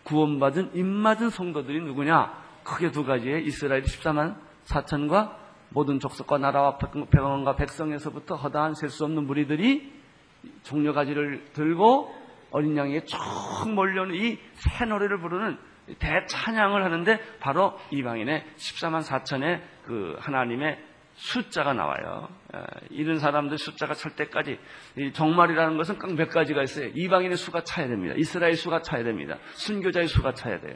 구원받은 0.04 0.76
입맞은 0.76 1.30
성도들이 1.30 1.82
누구냐? 1.82 2.42
크게 2.64 2.92
두 2.92 3.04
가지에 3.06 3.42
이스라엘 3.42 3.84
14만 3.84 4.36
4천과 4.66 5.41
모든 5.74 6.00
족속과 6.00 6.38
나라와 6.38 6.78
백성과 6.78 7.56
백성에서부터 7.56 8.36
허다한 8.36 8.74
셀 8.76 8.90
수 8.90 9.04
없는 9.06 9.26
무리들이 9.26 9.92
종려가지를 10.64 11.46
들고 11.54 12.14
어린 12.52 12.76
양에게 12.78 13.06
쭉 13.06 13.18
몰려오는 13.74 14.16
이 14.16 14.38
새 14.54 14.86
노래를 14.86 15.20
부르는 15.20 15.58
대찬양을 16.00 16.84
하는데 16.84 17.20
바로 17.40 17.78
이방인의 17.92 18.46
14만 18.56 19.02
4천의 19.04 19.62
그 19.86 20.16
하나님의 20.20 20.78
숫자가 21.16 21.74
나와요. 21.74 22.30
이런 22.90 23.20
사람들 23.20 23.58
숫자가 23.58 23.94
찰 23.94 24.16
때까지 24.16 24.60
정말이라는 25.14 25.78
것은 25.78 26.00
꼭 26.00 26.12
몇 26.16 26.30
가지가 26.30 26.64
있어요. 26.64 26.90
이방인의 26.96 27.38
수가 27.38 27.64
차야 27.64 27.88
됩니다. 27.88 28.16
이스라엘 28.18 28.56
수가 28.56 28.82
차야 28.82 29.04
됩니다. 29.04 29.38
순교자의 29.54 30.08
수가 30.08 30.34
차야 30.34 30.60
돼요. 30.62 30.76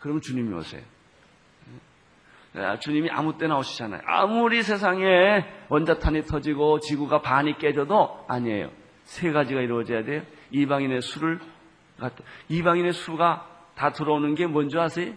그러면 0.00 0.20
주님이 0.20 0.52
오세요. 0.54 0.82
주님이 2.80 3.10
아무 3.10 3.36
때나 3.36 3.58
오시잖아요. 3.58 4.02
아무리 4.06 4.62
세상에 4.62 5.44
원자탄이 5.68 6.22
터지고 6.22 6.78
지구가 6.80 7.20
반이 7.20 7.58
깨져도 7.58 8.24
아니에요. 8.28 8.70
세 9.02 9.32
가지가 9.32 9.60
이루어져야 9.60 10.04
돼요. 10.04 10.22
이방인의 10.50 11.02
수를 11.02 11.40
이방인의 12.48 12.92
수가 12.92 13.48
다 13.74 13.90
들어오는 13.90 14.34
게 14.34 14.46
뭔지 14.46 14.78
아세요? 14.78 15.12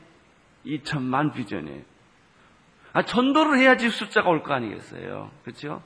2천만 0.66 1.34
비전이에요. 1.34 1.82
아, 2.94 3.04
전도를 3.04 3.60
해야지 3.60 3.90
숫자가 3.90 4.30
올 4.30 4.42
거 4.42 4.54
아니겠어요. 4.54 5.30
그렇죠? 5.44 5.84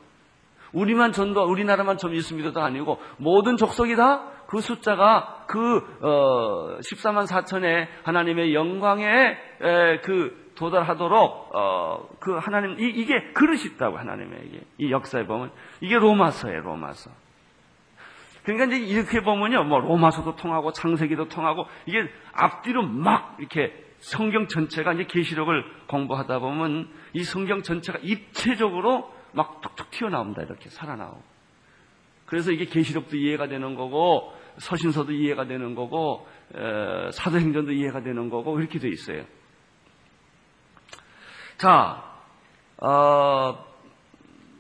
우리만 0.71 1.11
전도, 1.11 1.43
우리나라만 1.43 1.97
좀 1.97 2.13
있습니다도 2.13 2.61
아니고 2.61 2.99
모든 3.17 3.57
족속이 3.57 3.95
다 3.95 4.31
그 4.51 4.59
숫자가 4.59 5.45
그 5.47 5.77
어, 6.01 6.77
14만 6.79 7.25
4천의 7.25 7.87
하나님의 8.03 8.53
영광에 8.53 9.05
에, 9.07 9.99
그 10.03 10.40
도달하도록 10.55 11.55
어, 11.55 12.09
그 12.19 12.37
하나님 12.37 12.79
이, 12.79 12.85
이게 12.85 13.31
그릇이 13.33 13.63
있다고 13.73 13.97
하나님에게 13.97 14.61
이 14.77 14.91
역사에 14.91 15.25
보면 15.25 15.51
이게 15.81 15.97
로마서예요 15.97 16.61
로마서. 16.61 17.11
그러니까 18.43 18.65
이제 18.75 18.85
이렇게 18.85 19.21
보면요 19.21 19.63
뭐 19.63 19.79
로마서도 19.79 20.35
통하고 20.35 20.71
창세기도 20.71 21.29
통하고 21.29 21.67
이게 21.85 22.09
앞뒤로 22.33 22.83
막 22.83 23.35
이렇게 23.39 23.73
성경 23.99 24.47
전체가 24.47 24.93
이제 24.93 25.05
계시록을 25.05 25.63
공부하다 25.87 26.39
보면 26.39 26.89
이 27.13 27.23
성경 27.23 27.61
전체가 27.61 27.99
입체적으로 28.01 29.11
막 29.33 29.61
툭툭 29.61 29.91
튀어나옵니다. 29.91 30.41
이렇게 30.41 30.69
살아나오고. 30.69 31.21
그래서 32.25 32.51
이게 32.51 32.65
계시록도 32.65 33.17
이해가 33.17 33.47
되는 33.47 33.75
거고 33.75 34.33
서신서도 34.57 35.11
이해가 35.11 35.45
되는 35.45 35.75
거고 35.75 36.27
에, 36.55 37.11
사도행전도 37.11 37.71
이해가 37.73 38.01
되는 38.01 38.29
거고 38.29 38.59
이렇게 38.59 38.79
돼 38.79 38.89
있어요. 38.89 39.23
자, 41.61 42.03
어, 42.77 43.63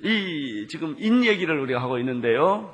이 0.03 0.67
지금 0.69 0.95
인 0.99 1.25
얘기를 1.25 1.59
우리가 1.59 1.81
하고 1.81 1.97
있는데요. 1.97 2.71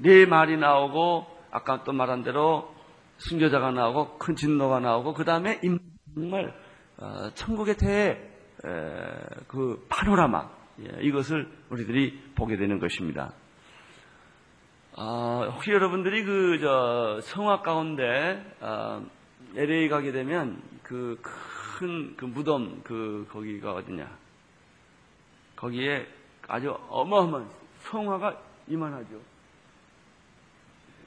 그네 0.00 0.24
말이 0.24 0.56
나오고 0.56 1.26
아까 1.50 1.84
또 1.84 1.92
말한 1.92 2.22
대로 2.22 2.74
순교자가 3.18 3.72
나오고 3.72 4.16
큰 4.16 4.34
진노가 4.34 4.80
나오고 4.80 5.12
그 5.12 5.26
다음에 5.26 5.60
정말 6.14 6.54
어, 6.96 7.28
천국의 7.34 7.76
대해 7.76 8.18
그 9.46 9.84
파노라마 9.90 10.48
예, 10.80 11.02
이것을 11.02 11.52
우리들이 11.68 12.18
보게 12.34 12.56
되는 12.56 12.78
것입니다. 12.78 13.34
어, 14.96 15.50
혹시 15.52 15.70
여러분들이 15.70 16.24
그 16.24 16.58
저 16.62 17.20
성악 17.20 17.62
가운데 17.62 18.42
어, 18.60 19.04
LA 19.54 19.90
가게 19.90 20.12
되면 20.12 20.62
그 20.82 21.20
큰 21.76 22.16
그 22.16 22.24
무덤 22.24 22.82
그 22.82 23.26
거기가 23.30 23.74
어디냐? 23.74 24.10
거기에 25.56 26.06
아주 26.48 26.70
어마어마한 26.88 27.48
성화가 27.78 28.40
이만하죠. 28.68 29.20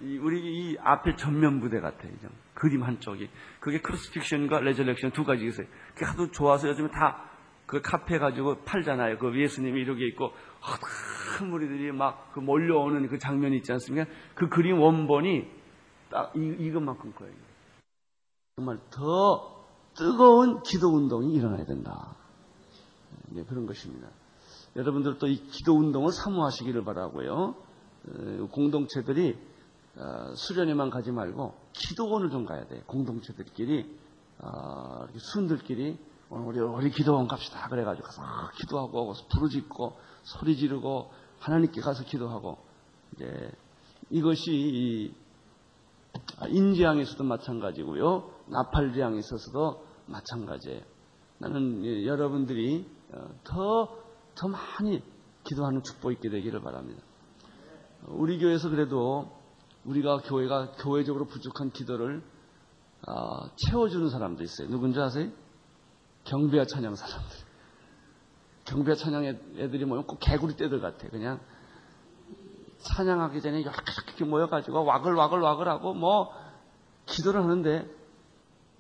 이 0.02 0.18
우리 0.18 0.40
이 0.72 0.78
앞에 0.80 1.16
전면 1.16 1.60
부대 1.60 1.80
같아요. 1.80 2.12
그림 2.54 2.84
한쪽이. 2.84 3.30
그게 3.60 3.82
crucifixion과 3.82 4.62
resurrection 4.62 5.12
두 5.12 5.24
가지 5.24 5.46
있어요. 5.46 5.68
그게 5.94 6.06
하도 6.06 6.30
좋아서 6.32 6.70
요즘에 6.70 6.90
다 6.90 7.30
그 7.70 7.82
카피 7.82 8.18
가지고 8.18 8.64
팔잖아요. 8.64 9.20
그 9.20 9.40
예수님이 9.40 9.82
이렇게 9.82 10.08
있고 10.08 10.34
큰 11.38 11.52
무리들이 11.52 11.92
막 11.92 12.32
그 12.34 12.40
몰려오는 12.40 13.08
그 13.08 13.20
장면이 13.20 13.58
있지 13.58 13.72
않습니까? 13.74 14.10
그 14.34 14.50
그림 14.50 14.80
원본이 14.80 15.48
딱 16.10 16.36
이, 16.36 16.40
이것만큼 16.40 17.14
거예요. 17.14 17.34
정말 18.56 18.78
더 18.90 19.59
뜨거운 20.00 20.64
기도 20.64 20.96
운동이 20.96 21.34
일어나야 21.34 21.66
된다. 21.66 22.16
네, 23.32 23.44
그런 23.44 23.66
것입니다. 23.66 24.08
여러분들도 24.78 25.28
이 25.28 25.36
기도 25.48 25.76
운동을 25.76 26.14
사모하시기를 26.14 26.86
바라고요. 26.86 27.56
공동체들이 28.52 29.38
어, 29.98 30.34
수련회만 30.36 30.90
가지 30.90 31.12
말고 31.12 31.54
기도원을 31.74 32.30
좀 32.30 32.46
가야 32.46 32.66
돼. 32.68 32.82
공동체들끼리 32.86 33.94
어, 34.40 35.06
순들끼리 35.18 36.00
우리 36.30 36.60
우리 36.60 36.92
기도원 36.92 37.28
갑시다. 37.28 37.68
그래가지고 37.68 38.06
가서 38.06 38.22
기도하고 38.56 39.14
부르짖고 39.34 39.98
소리 40.24 40.56
지르고 40.56 41.12
하나님께 41.40 41.82
가서 41.82 42.06
기도하고 42.06 42.58
이제 43.16 43.52
이것이 44.10 45.14
아, 46.40 46.48
인지항에서도 46.48 47.22
마찬가지고요. 47.22 48.32
나팔지항에 48.48 49.18
있어서도 49.18 49.89
마찬가지예요. 50.10 50.82
나는 51.40 51.84
예, 51.86 52.06
여러분들이 52.06 52.86
어, 53.14 53.30
더, 53.44 53.98
더 54.36 54.48
많이 54.48 55.02
기도하는 55.44 55.82
축복이 55.84 56.16
있게 56.16 56.30
되기를 56.30 56.62
바랍니다. 56.62 57.02
우리 58.08 58.40
교회에서 58.40 58.70
그래도 58.70 59.32
우리가 59.86 60.18
교회가 60.18 60.74
교회적으로 60.80 61.26
부족한 61.26 61.72
기도를 61.72 62.22
어, 63.08 63.50
채워주는 63.56 64.10
사람도 64.10 64.44
있어요. 64.44 64.70
누군지 64.70 65.00
아세요? 65.00 65.30
경배와 66.26 66.66
찬양 66.66 66.96
사람들. 66.96 67.38
경배와 68.66 68.96
찬양 68.96 69.26
애들이 69.26 69.86
모이면 69.86 70.06
꼭 70.06 70.20
개구리 70.20 70.56
떼들 70.56 70.82
같아. 70.82 71.08
그냥 71.10 71.40
찬양하기 72.80 73.42
전에 73.42 73.62
이렇게 73.62 73.78
이렇게 74.08 74.26
모여가지고 74.26 74.84
와글와글와글 74.84 75.68
하고 75.68 75.94
뭐 75.94 76.32
기도를 77.06 77.42
하는데 77.44 77.99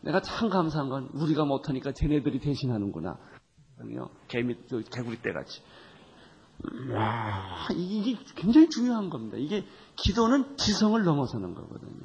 내가 0.02 0.22
참 0.22 0.50
감사한 0.50 0.90
건 0.90 1.10
우리가 1.14 1.46
못하니까 1.46 1.92
쟤네들이 1.92 2.40
대신하는구나. 2.40 3.18
개미, 4.28 4.56
개구리 4.68 5.22
떼 5.22 5.32
같이. 5.32 5.62
와, 6.92 7.68
이게 7.74 8.18
굉장히 8.36 8.70
중요한 8.70 9.10
겁니다. 9.10 9.38
이게 9.38 9.66
기도는 9.96 10.58
지성을 10.58 11.02
넘어서는 11.02 11.54
거거든요. 11.54 12.02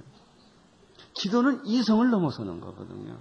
기도는 1.14 1.66
이성을 1.66 2.08
넘어서는 2.10 2.60
거거든요. 2.60 3.20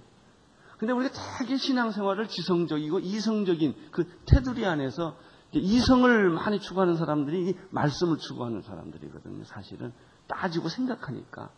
근데 0.78 0.92
우리가 0.92 1.14
되게 1.38 1.56
신앙생활을 1.56 2.28
지성적이고 2.28 3.00
이성적인 3.00 3.90
그 3.92 4.04
테두리 4.26 4.66
안에서 4.66 5.16
이성을 5.52 6.30
많이 6.30 6.60
추구하는 6.60 6.96
사람들이 6.96 7.56
말씀을 7.70 8.18
추구하는 8.18 8.60
사람들이거든요. 8.62 9.44
사실은 9.44 9.92
따지고 10.26 10.68
생각하니까 10.68 11.50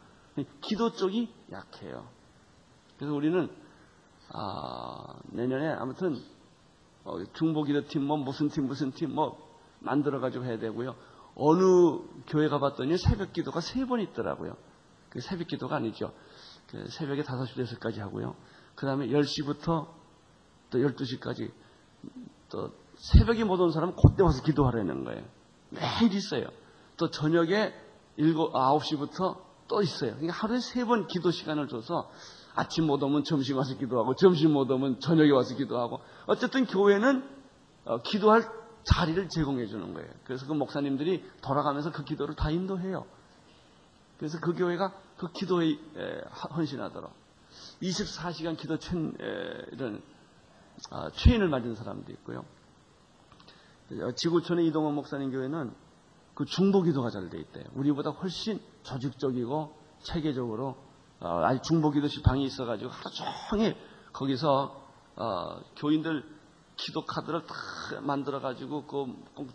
기도 0.61 0.92
쪽이 0.92 1.33
약해요. 1.50 2.09
그래서 2.98 3.14
우리는 3.14 3.48
아, 4.32 5.14
내년에 5.30 5.68
아무튼 5.68 6.20
어, 7.04 7.22
중보기도 7.35 7.87
팀 7.88 8.02
뭐 8.06 8.16
무슨 8.16 8.48
팀 8.48 8.66
무슨 8.66 8.90
팀 8.92 9.14
뭐 9.14 9.44
만들어 9.80 10.20
가지고 10.20 10.44
해야 10.44 10.59
되고요. 10.59 10.94
어느 11.37 11.98
교회 12.26 12.48
가봤더니 12.48 12.96
새벽 12.98 13.32
기도가 13.32 13.61
세 13.61 13.85
번 13.87 14.00
있더라고요. 14.00 14.56
그 15.11 15.20
새벽 15.20 15.46
기도가 15.48 15.76
아니죠. 15.76 16.12
그 16.68 16.88
새벽에 16.88 17.22
5시, 17.22 17.54
6시까지 17.78 17.98
하고요. 17.98 18.35
그 18.74 18.87
다음에 18.87 19.06
10시부터 19.09 19.87
또 20.70 20.78
12시까지 20.78 21.52
또 22.48 22.70
새벽에 22.96 23.44
못 23.44 23.61
온 23.61 23.70
사람은 23.70 23.94
그때 23.96 24.22
와서 24.22 24.42
기도하라는 24.42 25.04
거예요. 25.04 25.24
매일 25.70 26.12
있어요. 26.14 26.46
또 26.96 27.11
저녁에 27.11 27.72
7, 28.16 28.35
9시부터 28.35 29.38
또 29.68 29.82
있어요. 29.82 30.12
그러니까 30.12 30.32
하루에 30.32 30.59
세 30.61 30.85
번 30.87 31.06
기도 31.06 31.30
시간을 31.30 31.68
줘서 31.68 32.11
아침 32.56 32.86
못 32.86 33.02
오면 33.02 33.24
점심 33.24 33.58
와서 33.58 33.76
기도하고 33.76 34.16
점심 34.16 34.52
못 34.52 34.70
오면 34.70 35.00
저녁에 35.00 35.30
와서 35.30 35.54
기도하고 35.54 36.00
어쨌든 36.26 36.66
교회는 36.66 37.22
어, 37.84 38.02
기도할 38.02 38.42
자리를 38.84 39.28
제공해 39.28 39.66
주는 39.66 39.92
거예요. 39.94 40.08
그래서 40.24 40.46
그 40.46 40.52
목사님들이 40.52 41.24
돌아가면서 41.42 41.92
그 41.92 42.04
기도를 42.04 42.34
다 42.34 42.50
인도해요. 42.50 43.04
그래서 44.18 44.38
그 44.40 44.54
교회가 44.54 44.92
그 45.18 45.30
기도에 45.32 45.76
헌신하도록 46.56 47.12
24시간 47.82 48.56
기도 48.56 48.78
chen, 48.78 49.14
이런 49.72 50.02
아, 50.90 51.10
체인을 51.10 51.48
맞은 51.48 51.74
사람도 51.74 52.12
있고요. 52.12 52.44
지구촌의 54.16 54.66
이동원 54.66 54.94
목사님 54.94 55.30
교회는 55.30 55.72
그 56.34 56.44
중보 56.44 56.82
기도가 56.82 57.10
잘 57.10 57.28
돼 57.28 57.38
있대요. 57.38 57.64
우리보다 57.74 58.10
훨씬 58.10 58.60
조직적이고 58.82 59.74
체계적으로 60.02 60.76
어, 61.20 61.40
아주 61.44 61.61
중보 61.62 61.90
기도실 61.90 62.22
방이 62.22 62.44
있어가지고 62.44 62.90
하루 62.90 63.11
종일 63.50 63.76
거기서 64.12 64.87
어, 65.16 65.61
교인들 65.76 66.24
기도 66.76 67.05
카드를 67.07 67.46
다 67.46 67.55
만들어가지고 68.02 68.87
그 68.87 69.07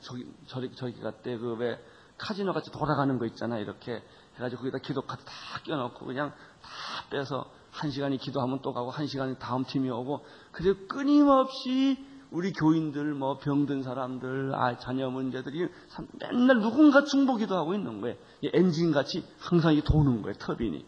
저기 0.02 0.26
저기 0.48 0.76
저기 0.76 1.00
갔대 1.00 1.38
그 1.38 1.56
왜 1.56 1.80
카지노 2.22 2.54
같이 2.54 2.72
돌아가는 2.72 3.18
거 3.18 3.26
있잖아 3.26 3.58
이렇게 3.58 4.02
해가지고 4.36 4.62
거기다 4.62 4.78
기도 4.78 5.02
카드 5.02 5.24
다 5.26 5.34
껴놓고 5.66 6.06
그냥 6.06 6.32
다 6.62 6.70
빼서 7.10 7.46
한 7.72 7.90
시간이 7.90 8.18
기도하면 8.18 8.60
또 8.62 8.74
가고 8.74 8.92
한 8.92 9.08
시간이 9.08 9.36
다음 9.40 9.66
팀이 9.66 9.90
오고 9.90 10.24
그리고 10.52 10.88
끊임없이 10.88 11.98
우리 12.30 12.54
교인들 12.54 13.14
뭐 13.14 13.40
병든 13.40 13.84
사람들 13.84 14.54
아 14.56 14.78
자녀 14.78 15.10
문제들이 15.10 15.68
맨날 16.20 16.60
누군가 16.60 17.04
중보기도 17.04 17.56
하고 17.58 17.74
있는 17.74 18.00
거예요. 18.02 18.16
엔진 18.54 18.92
같이 18.92 19.26
항상 19.40 19.74
이 19.74 19.82
도는 19.82 20.22
거예요. 20.22 20.36
터빈이. 20.38 20.86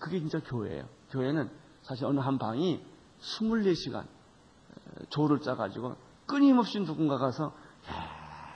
그게 0.00 0.18
진짜 0.18 0.40
교회예요. 0.40 0.84
교회는 1.10 1.50
사실 1.82 2.04
어느 2.06 2.20
한 2.20 2.38
방이 2.38 2.82
24시간 3.20 4.06
조를 5.10 5.40
짜가지고 5.40 5.96
끊임없이 6.26 6.80
누군가 6.80 7.18
가서 7.18 7.52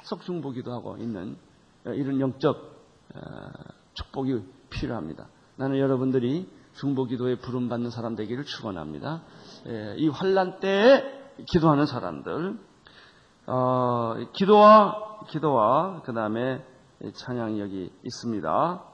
계속 0.00 0.22
중보기도 0.22 0.72
하고 0.72 0.96
있는 0.96 1.36
이런 1.84 2.20
영적 2.20 2.80
축복이 3.94 4.42
필요합니다. 4.70 5.28
나는 5.56 5.78
여러분들이 5.78 6.50
중보기도에 6.74 7.38
부름받는 7.38 7.90
사람 7.90 8.16
되기를 8.16 8.44
축원합니다. 8.44 9.22
이 9.96 10.08
환란 10.08 10.60
때에 10.60 11.34
기도하는 11.46 11.86
사람들, 11.86 12.58
어, 13.46 14.14
기도와 14.32 15.20
기도와 15.28 16.02
그 16.02 16.12
다음에 16.12 16.64
찬양이 17.14 17.60
여기 17.60 17.92
있습니다. 18.04 18.89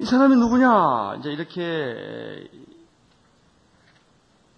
이 0.00 0.04
사람이 0.04 0.34
누구냐? 0.36 1.16
이제 1.20 1.30
이렇게 1.30 2.50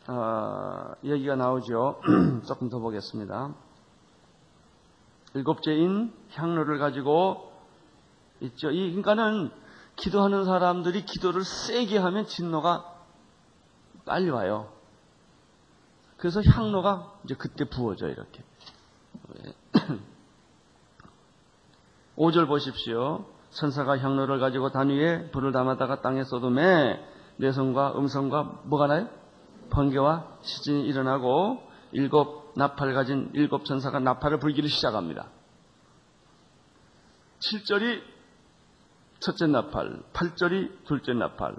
어, 0.09 0.93
얘기가 1.05 1.37
나오죠. 1.37 2.01
조금 2.49 2.71
더 2.71 2.79
보겠습니다. 2.79 3.55
일곱째인 5.35 6.15
향로를 6.33 6.79
가지고 6.79 7.53
있죠. 8.41 8.71
이 8.71 8.89
그러니까는 8.93 9.51
기도하는 9.97 10.47
사람들이 10.47 11.05
기도를 11.05 11.45
세게 11.45 11.99
하면 11.99 12.25
진노가 12.27 12.95
빨리 14.07 14.31
와요. 14.31 14.73
그래서 16.17 16.41
향로가 16.41 17.13
이제 17.25 17.35
그때 17.35 17.69
부어져 17.69 18.09
이렇게. 18.09 18.43
5절 22.17 22.49
보십시오. 22.49 23.36
천사가 23.57 23.99
향로를 23.99 24.39
가지고 24.39 24.71
단 24.71 24.91
위에 24.91 25.31
불을 25.31 25.53
담았다가 25.53 26.03
땅에 26.03 26.25
쏟음에 26.25 27.03
내성과 27.39 27.99
음성과 27.99 28.63
뭐가 28.65 28.87
나요? 28.87 29.09
번개와 29.71 30.39
시진이 30.43 30.87
일어나고 30.87 31.63
일곱 31.93 32.53
나팔 32.57 32.95
가진 32.95 33.31
일곱 33.35 33.65
천사가 33.65 33.99
나팔을 34.01 34.39
불기를 34.39 34.69
시작합니다. 34.69 35.31
7절이 37.41 38.03
첫째 39.21 39.47
나팔, 39.47 40.03
8절이 40.13 40.85
둘째 40.85 41.13
나팔, 41.15 41.57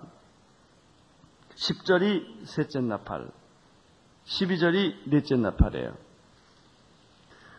10절이 1.55 2.45
셋째 2.45 2.79
나팔, 2.81 3.31
12절이 4.25 5.09
넷째 5.09 5.35
나팔이에요. 5.35 6.06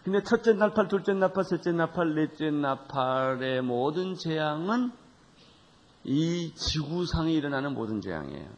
근데 0.09 0.23
첫째 0.23 0.55
나팔, 0.55 0.89
둘째 0.89 1.13
나팔, 1.13 1.45
셋째 1.45 1.71
나팔, 1.71 2.15
넷째 2.15 2.51
나팔의 2.51 3.61
모든 3.61 4.15
재앙은 4.15 4.91
이 6.05 6.55
지구상에 6.55 7.31
일어나는 7.31 7.75
모든 7.75 8.01
재앙이에요. 8.01 8.49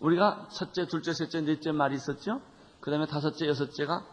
우리가 0.00 0.48
첫째, 0.50 0.88
둘째, 0.88 1.12
셋째, 1.12 1.42
넷째 1.42 1.70
말이 1.70 1.94
있었죠? 1.94 2.40
그 2.80 2.90
다음에 2.90 3.06
다섯째, 3.06 3.46
여섯째가 3.46 4.04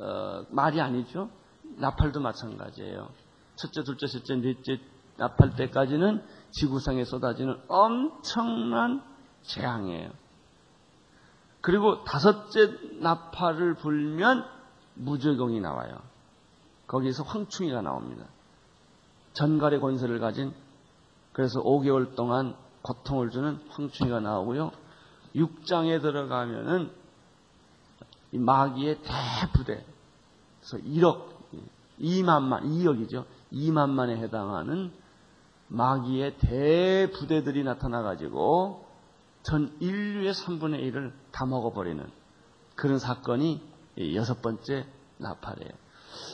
어, 0.00 0.46
말이 0.48 0.80
아니죠. 0.80 1.28
나팔도 1.76 2.20
마찬가지예요. 2.20 3.10
첫째, 3.56 3.82
둘째, 3.82 4.06
셋째, 4.06 4.36
넷째 4.36 4.80
나팔 5.18 5.56
때까지는 5.56 6.24
지구상에 6.52 7.04
쏟아지는 7.04 7.60
엄청난 7.68 9.02
재앙이에요. 9.42 10.10
그리고 11.60 12.02
다섯째 12.04 12.72
나팔을 13.02 13.74
불면 13.74 14.61
무적용이 14.94 15.60
나와요. 15.60 15.98
거기서 16.86 17.22
황충이가 17.22 17.82
나옵니다. 17.82 18.26
전갈의 19.32 19.80
권세를 19.80 20.18
가진 20.20 20.52
그래서 21.32 21.62
5개월 21.62 22.14
동안 22.14 22.54
고통을 22.82 23.30
주는 23.30 23.58
황충이가 23.70 24.20
나오고요. 24.20 24.72
6장에 25.34 26.02
들어가면은 26.02 26.90
마귀의 28.32 28.98
대부대, 29.02 29.84
그래서 30.60 30.84
1억, 30.86 31.26
2만만, 32.00 32.64
2억이죠. 32.64 33.24
2만만에 33.52 34.16
해당하는 34.16 34.92
마귀의 35.68 36.36
대부대들이 36.38 37.64
나타나 37.64 38.02
가지고 38.02 38.86
전 39.42 39.74
인류의 39.80 40.32
3분의 40.32 40.80
1을 40.92 41.12
다 41.30 41.46
먹어버리는 41.46 42.04
그런 42.74 42.98
사건이 42.98 43.71
여섯 43.98 44.40
번째 44.40 44.86
나팔이에요. 45.18 45.70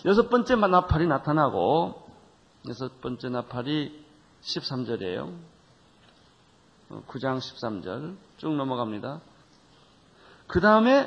여섯 0.04 0.28
번째 0.28 0.56
나팔이 0.56 1.06
나타나고 1.06 2.08
여섯 2.68 3.00
번째 3.00 3.28
나팔이 3.28 4.04
13절이에요. 4.42 5.36
9장 7.06 7.38
13절 7.38 8.16
쭉 8.38 8.54
넘어갑니다. 8.54 9.20
그 10.46 10.60
다음에 10.60 11.06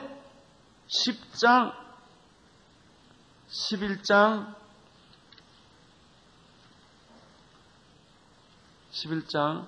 10장, 0.87 1.73
11장, 3.49 4.55
11장, 8.91 9.67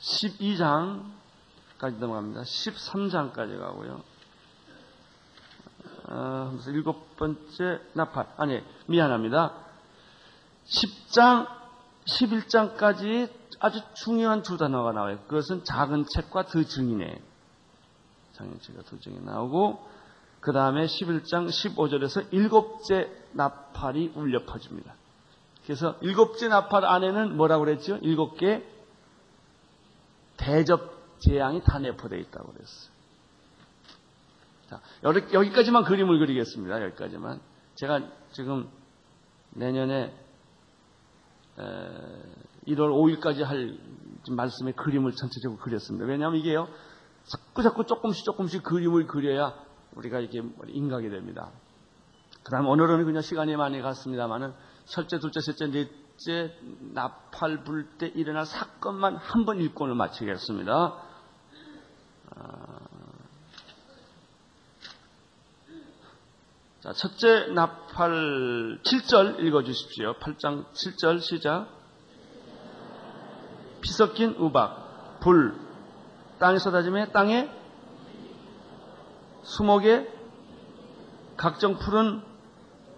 12장까지 0.00 1.98
넘어갑니다. 1.98 2.42
13장까지 2.42 3.58
가고요. 3.58 4.02
어, 6.14 6.58
일곱 6.66 7.16
번째 7.16 7.80
나팔, 7.94 8.34
아니, 8.36 8.62
미안합니다. 8.86 9.54
10장, 10.66 11.48
11장까지 12.04 13.30
아주 13.60 13.80
중요한 13.94 14.42
두 14.42 14.58
단어가 14.58 14.92
나와요. 14.92 15.20
그것은 15.26 15.64
작은 15.64 16.04
책과 16.14 16.46
더 16.46 16.62
증인에 16.64 17.18
작은 18.32 18.60
책과 18.60 18.82
더 18.82 18.98
증인 18.98 19.24
나오고 19.24 19.86
그 20.40 20.52
다음에 20.52 20.84
11장 20.84 21.48
15절에서 21.48 22.26
일곱째 22.32 23.10
나팔이 23.32 24.12
울려 24.14 24.44
퍼집니다. 24.44 24.94
그래서 25.64 25.96
일곱째 26.00 26.48
나팔 26.48 26.84
안에는 26.84 27.36
뭐라고 27.36 27.64
그랬죠? 27.64 27.98
일곱 28.02 28.36
개 28.36 28.62
대접 30.36 31.20
재앙이 31.20 31.62
다 31.62 31.78
내포되어 31.78 32.18
있다고 32.18 32.52
그랬어요. 32.52 32.91
자, 34.72 34.80
여기까지만 35.34 35.84
그림을 35.84 36.18
그리겠습니다. 36.18 36.82
여기까지만. 36.84 37.40
제가 37.74 38.00
지금 38.32 38.70
내년에 39.50 40.14
1월 42.66 43.20
5일까지 43.20 43.42
할 43.42 43.78
말씀의 44.30 44.72
그림을 44.74 45.12
전체적으로 45.12 45.60
그렸습니다. 45.60 46.06
왜냐하면 46.06 46.40
이게요, 46.40 46.68
자꾸 47.24 47.62
자꾸 47.62 47.84
조금씩 47.84 48.24
조금씩 48.24 48.62
그림을 48.62 49.06
그려야 49.06 49.54
우리가 49.94 50.20
이게 50.20 50.42
인각이 50.68 51.10
됩니다. 51.10 51.50
그 52.42 52.50
다음 52.50 52.66
오늘은 52.66 53.04
그냥 53.04 53.20
시간이 53.20 53.54
많이 53.56 53.82
갔습니다만은 53.82 54.54
첫째, 54.86 55.18
둘째, 55.18 55.40
셋째, 55.40 55.70
넷째 55.70 56.56
나팔 56.94 57.64
불 57.64 57.98
때 57.98 58.06
일어날 58.08 58.46
사건만 58.46 59.16
한번 59.16 59.60
읽고는 59.60 59.96
마치겠습니다. 59.96 60.96
아, 62.34 62.71
자, 66.82 66.92
첫째 66.92 67.46
나팔 67.52 68.80
7절 68.82 69.38
읽어주십시오. 69.38 70.14
8장 70.14 70.64
7절 70.72 71.20
시작. 71.20 71.68
피 73.80 73.92
섞인 73.92 74.34
우박, 74.36 75.20
불, 75.20 75.54
땅에 76.40 76.58
쏟아짐에 76.58 77.12
땅에 77.12 77.48
수목에 79.44 80.12
각종 81.36 81.76
풀은 81.78 82.20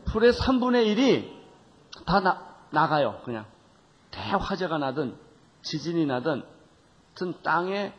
풀의 0.06 0.32
3분의 0.32 0.96
1이 0.96 2.04
다 2.06 2.20
나, 2.20 2.56
나가요. 2.70 3.20
그냥 3.26 3.44
대화재가 4.12 4.78
나든 4.78 5.14
지진이 5.60 6.06
나든 6.06 6.42
하여튼 7.08 7.42
땅에 7.42 7.92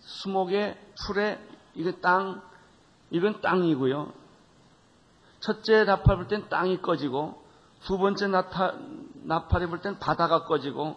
수목에 0.00 0.78
풀에 1.04 1.38
이거 1.74 1.92
땅 2.00 2.40
이건 3.10 3.42
땅이고요. 3.42 4.23
첫째 5.44 5.84
나팔 5.84 6.16
불땐 6.16 6.48
땅이 6.48 6.80
꺼지고 6.80 7.42
두 7.82 7.98
번째 7.98 8.28
나타, 8.28 8.74
나팔이 9.24 9.66
불 9.66 9.82
땐 9.82 9.98
바다가 9.98 10.44
꺼지고 10.44 10.96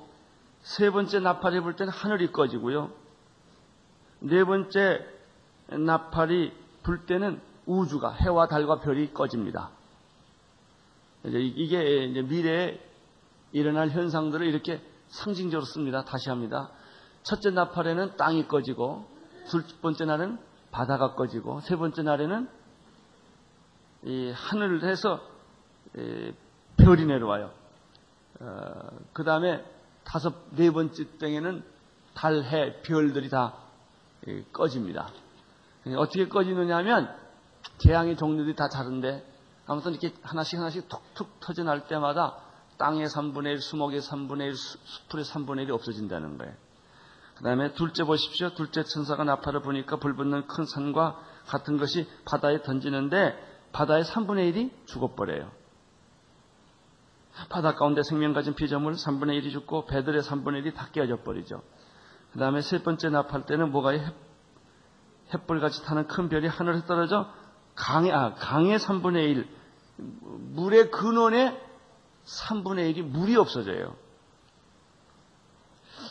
세 0.61 0.89
번째 0.89 1.19
나팔이 1.19 1.59
불 1.59 1.75
땐 1.75 1.89
하늘이 1.89 2.31
꺼지고요. 2.31 2.89
네 4.21 4.45
번째 4.45 5.05
나팔이 5.67 6.53
불 6.81 7.05
때는 7.05 7.41
우주가 7.65 8.11
해와 8.13 8.47
달과 8.47 8.79
별이 8.79 9.13
꺼집니다. 9.13 9.69
이게 11.25 12.05
이제 12.05 12.21
미래에 12.21 12.79
일어날 13.51 13.89
현상들을 13.89 14.47
이렇게 14.47 14.81
상징적으로 15.09 15.65
씁니다. 15.65 16.05
다시 16.05 16.29
합니다. 16.29 16.69
첫째 17.23 17.49
나팔에는 17.49 18.15
땅이 18.15 18.47
꺼지고 18.47 19.07
둘 19.49 19.65
번째 19.81 20.05
날은 20.05 20.39
바다가 20.71 21.15
꺼지고 21.15 21.59
세 21.61 21.75
번째 21.75 22.03
날에는 22.03 22.47
이 22.47 22.56
하늘을 24.03 24.83
해서 24.83 25.21
별이 26.77 27.05
내려와요. 27.05 27.51
어, 28.39 28.71
그 29.13 29.23
다음에 29.23 29.63
다섯 30.03 30.33
네 30.51 30.69
번째 30.71 31.17
땡에는 31.17 31.63
달, 32.13 32.43
해, 32.43 32.81
별들이 32.81 33.29
다 33.29 33.55
꺼집니다. 34.53 35.09
어떻게 35.97 36.27
꺼지느냐 36.27 36.77
하면 36.77 37.15
재앙의 37.79 38.17
종류들이 38.17 38.55
다 38.55 38.67
다른데 38.69 39.25
아무튼 39.65 39.91
이렇게 39.91 40.13
하나씩 40.21 40.59
하나씩 40.59 40.87
툭툭 40.87 41.39
터져날 41.39 41.87
때마다 41.87 42.37
땅의 42.77 43.07
3분의 43.07 43.47
1, 43.47 43.61
수목의 43.61 44.01
3분의 44.01 44.41
1, 44.47 44.55
수풀의 44.55 45.25
3분의 45.25 45.67
1이 45.67 45.71
없어진다는 45.71 46.37
거예요. 46.37 46.53
그 47.35 47.43
다음에 47.43 47.73
둘째 47.73 48.03
보십시오. 48.03 48.49
둘째 48.51 48.83
천사가 48.83 49.23
나팔을 49.23 49.61
보니까 49.61 49.97
불붙는 49.97 50.47
큰 50.47 50.65
산과 50.65 51.19
같은 51.47 51.77
것이 51.77 52.07
바다에 52.25 52.61
던지는데 52.61 53.35
바다의 53.71 54.03
3분의 54.03 54.53
1이 54.53 54.87
죽어버려요. 54.87 55.51
바다 57.49 57.75
가운데 57.75 58.01
생명 58.03 58.33
가진 58.33 58.55
피조물 58.55 58.93
3분의 58.93 59.41
1이 59.41 59.51
죽고 59.51 59.85
배들의 59.85 60.21
3분의 60.21 60.65
1이 60.65 60.75
다 60.75 60.87
깨어져 60.91 61.17
버리죠. 61.21 61.61
그 62.33 62.39
다음에 62.39 62.61
세 62.61 62.81
번째 62.81 63.09
납할 63.09 63.45
때는 63.45 63.71
뭐가 63.71 63.91
햇불같이 65.33 65.83
타는 65.83 66.07
큰 66.07 66.29
별이 66.29 66.47
하늘에 66.47 66.85
떨어져 66.85 67.31
강의, 67.75 68.11
아, 68.11 68.33
강의 68.33 68.77
3분의 68.79 69.29
1, 69.29 69.49
물의 69.97 70.91
근원의 70.91 71.61
3분의 72.25 72.95
1이 72.95 73.01
물이 73.03 73.35
없어져요. 73.35 73.95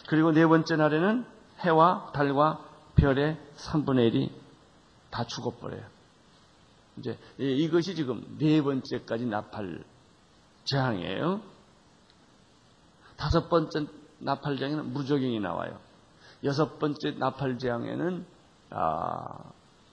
그리고 0.08 0.32
네 0.32 0.46
번째 0.46 0.76
날에는 0.76 1.26
해와 1.60 2.12
달과 2.12 2.64
별의 2.94 3.38
3분의 3.56 4.12
1이 4.12 4.30
다 5.10 5.24
죽어버려요. 5.24 5.95
이제 6.98 7.18
이것이 7.38 7.94
지금 7.94 8.24
네 8.38 8.62
번째까지 8.62 9.26
나팔 9.26 9.84
재앙이에요. 10.64 11.40
다섯 13.16 13.48
번째 13.48 13.86
나팔 14.18 14.58
재앙에는 14.58 14.92
무적행이 14.92 15.40
나와요. 15.40 15.78
여섯 16.44 16.78
번째 16.78 17.12
나팔 17.18 17.58
재앙에는 17.58 18.26
아, 18.70 19.52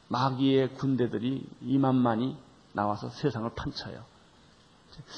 마귀의 0.09 0.75
군대들이 0.75 1.45
2만만이 1.63 2.35
나와서 2.73 3.09
세상을 3.09 3.49
판쳐요. 3.55 4.03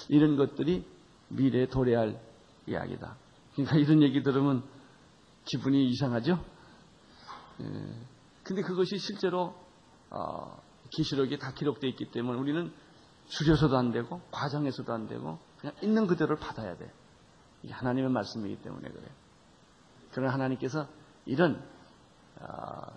이런 0.09 0.35
것들이 0.37 0.85
미래에 1.29 1.67
도래할 1.67 2.19
이야기다. 2.67 3.15
그러니까 3.53 3.77
이런 3.77 4.01
얘기 4.01 4.23
들으면 4.23 4.63
기분이 5.45 5.87
이상하죠? 5.89 6.43
예. 7.61 7.65
근데 8.43 8.61
그것이 8.61 8.97
실제로 8.97 9.55
어, 10.09 10.61
기시록이 10.91 11.39
다 11.39 11.53
기록되어 11.53 11.89
있기 11.91 12.11
때문에 12.11 12.39
우리는 12.39 12.71
줄여서도 13.27 13.77
안 13.77 13.91
되고 13.91 14.21
과정에서도 14.31 14.91
안 14.91 15.07
되고 15.07 15.39
그냥 15.57 15.75
있는 15.81 16.07
그대로를 16.07 16.37
받아야 16.37 16.75
돼. 16.77 16.91
이게 17.63 17.73
하나님의 17.73 18.11
말씀이기 18.11 18.61
때문에 18.61 18.89
그래요. 18.89 19.09
그러나 20.11 20.33
하나님께서 20.33 20.87
이런 21.25 21.63
아, 22.39 22.91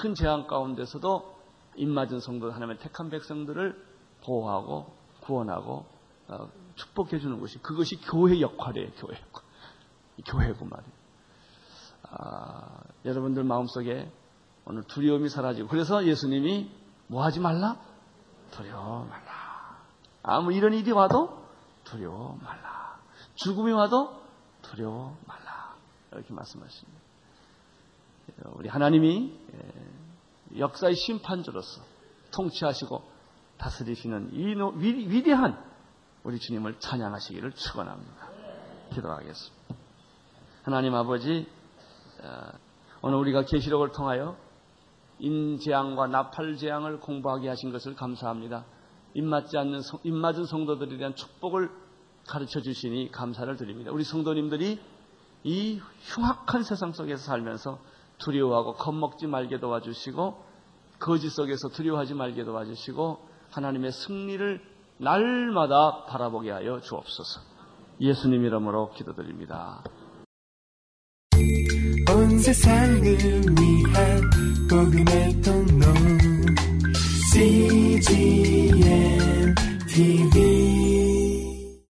큰 0.00 0.14
재앙 0.14 0.46
가운데서도 0.46 1.38
입맞은 1.76 2.20
성도 2.20 2.50
하나님의 2.50 2.78
택한 2.78 3.10
백성들을 3.10 3.84
보호하고 4.24 4.96
구원하고 5.20 5.86
어, 6.28 6.50
축복해 6.74 7.18
주는 7.18 7.40
것이 7.40 7.58
그것이 7.58 8.00
교회 8.00 8.40
역할이에요. 8.40 8.90
교회 8.96 9.16
역할. 9.16 9.48
교회고 10.26 10.64
말이에요. 10.64 10.92
아, 12.10 12.80
여러분들 13.04 13.44
마음속에 13.44 14.10
오늘 14.64 14.82
두려움이 14.84 15.28
사라지고 15.28 15.68
그래서 15.68 16.04
예수님이 16.04 16.70
뭐 17.08 17.24
하지 17.24 17.40
말라? 17.40 17.76
두려워 18.50 19.04
말라. 19.04 19.78
아무 20.22 20.52
이런 20.52 20.72
일이 20.74 20.92
와도 20.92 21.42
두려워 21.84 22.38
말라. 22.42 22.98
죽음이 23.34 23.72
와도 23.72 24.22
두려워 24.62 25.16
말라. 25.26 25.74
이렇게 26.12 26.32
말씀하십니다. 26.32 27.00
우리 28.54 28.68
하나님이 28.68 29.38
예, 29.54 30.58
역사의 30.58 30.94
심판주로서 30.94 31.82
통치하시고 32.30 33.02
다스리시는 33.56 34.30
이 34.34 34.54
위대한 35.08 35.58
우리 36.24 36.38
주님을 36.38 36.78
찬양하시기를 36.78 37.52
축원합니다. 37.52 38.28
기도하겠습니다. 38.92 39.74
하나님 40.62 40.94
아버지 40.94 41.48
어, 42.22 42.50
오늘 43.00 43.18
우리가 43.18 43.44
계시록을 43.44 43.92
통하여 43.92 44.36
인재앙과 45.18 46.06
나팔재앙을 46.08 47.00
공부하게 47.00 47.48
하신 47.48 47.72
것을 47.72 47.94
감사합니다. 47.94 48.64
입맞지 49.14 49.56
않는 49.58 49.80
입맞은 50.04 50.44
성도들에 50.44 50.96
대한 50.96 51.14
축복을 51.14 51.70
가르쳐 52.26 52.60
주시니 52.60 53.10
감사를 53.10 53.56
드립니다. 53.56 53.90
우리 53.92 54.04
성도님들이 54.04 54.80
이 55.44 55.80
흉악한 56.14 56.62
세상 56.62 56.92
속에서 56.92 57.24
살면서 57.24 57.78
두려워하고 58.18 58.74
겁먹지 58.74 59.26
말게 59.26 59.60
도와주시고 59.60 60.44
거짓 60.98 61.30
속에서 61.30 61.68
두려워하지 61.68 62.14
말게 62.14 62.44
도와주시고 62.44 63.18
하나님의 63.50 63.92
승리를 63.92 64.60
날마다 64.98 66.04
바라보게 66.06 66.50
하여 66.50 66.80
주옵소서. 66.80 67.40
예수님 68.00 68.44
이름으로 68.44 68.90
기도드립니다. 68.90 69.82
복음의 74.68 75.40
통로 75.40 75.86
CGM 77.32 78.84
TV 79.88 80.97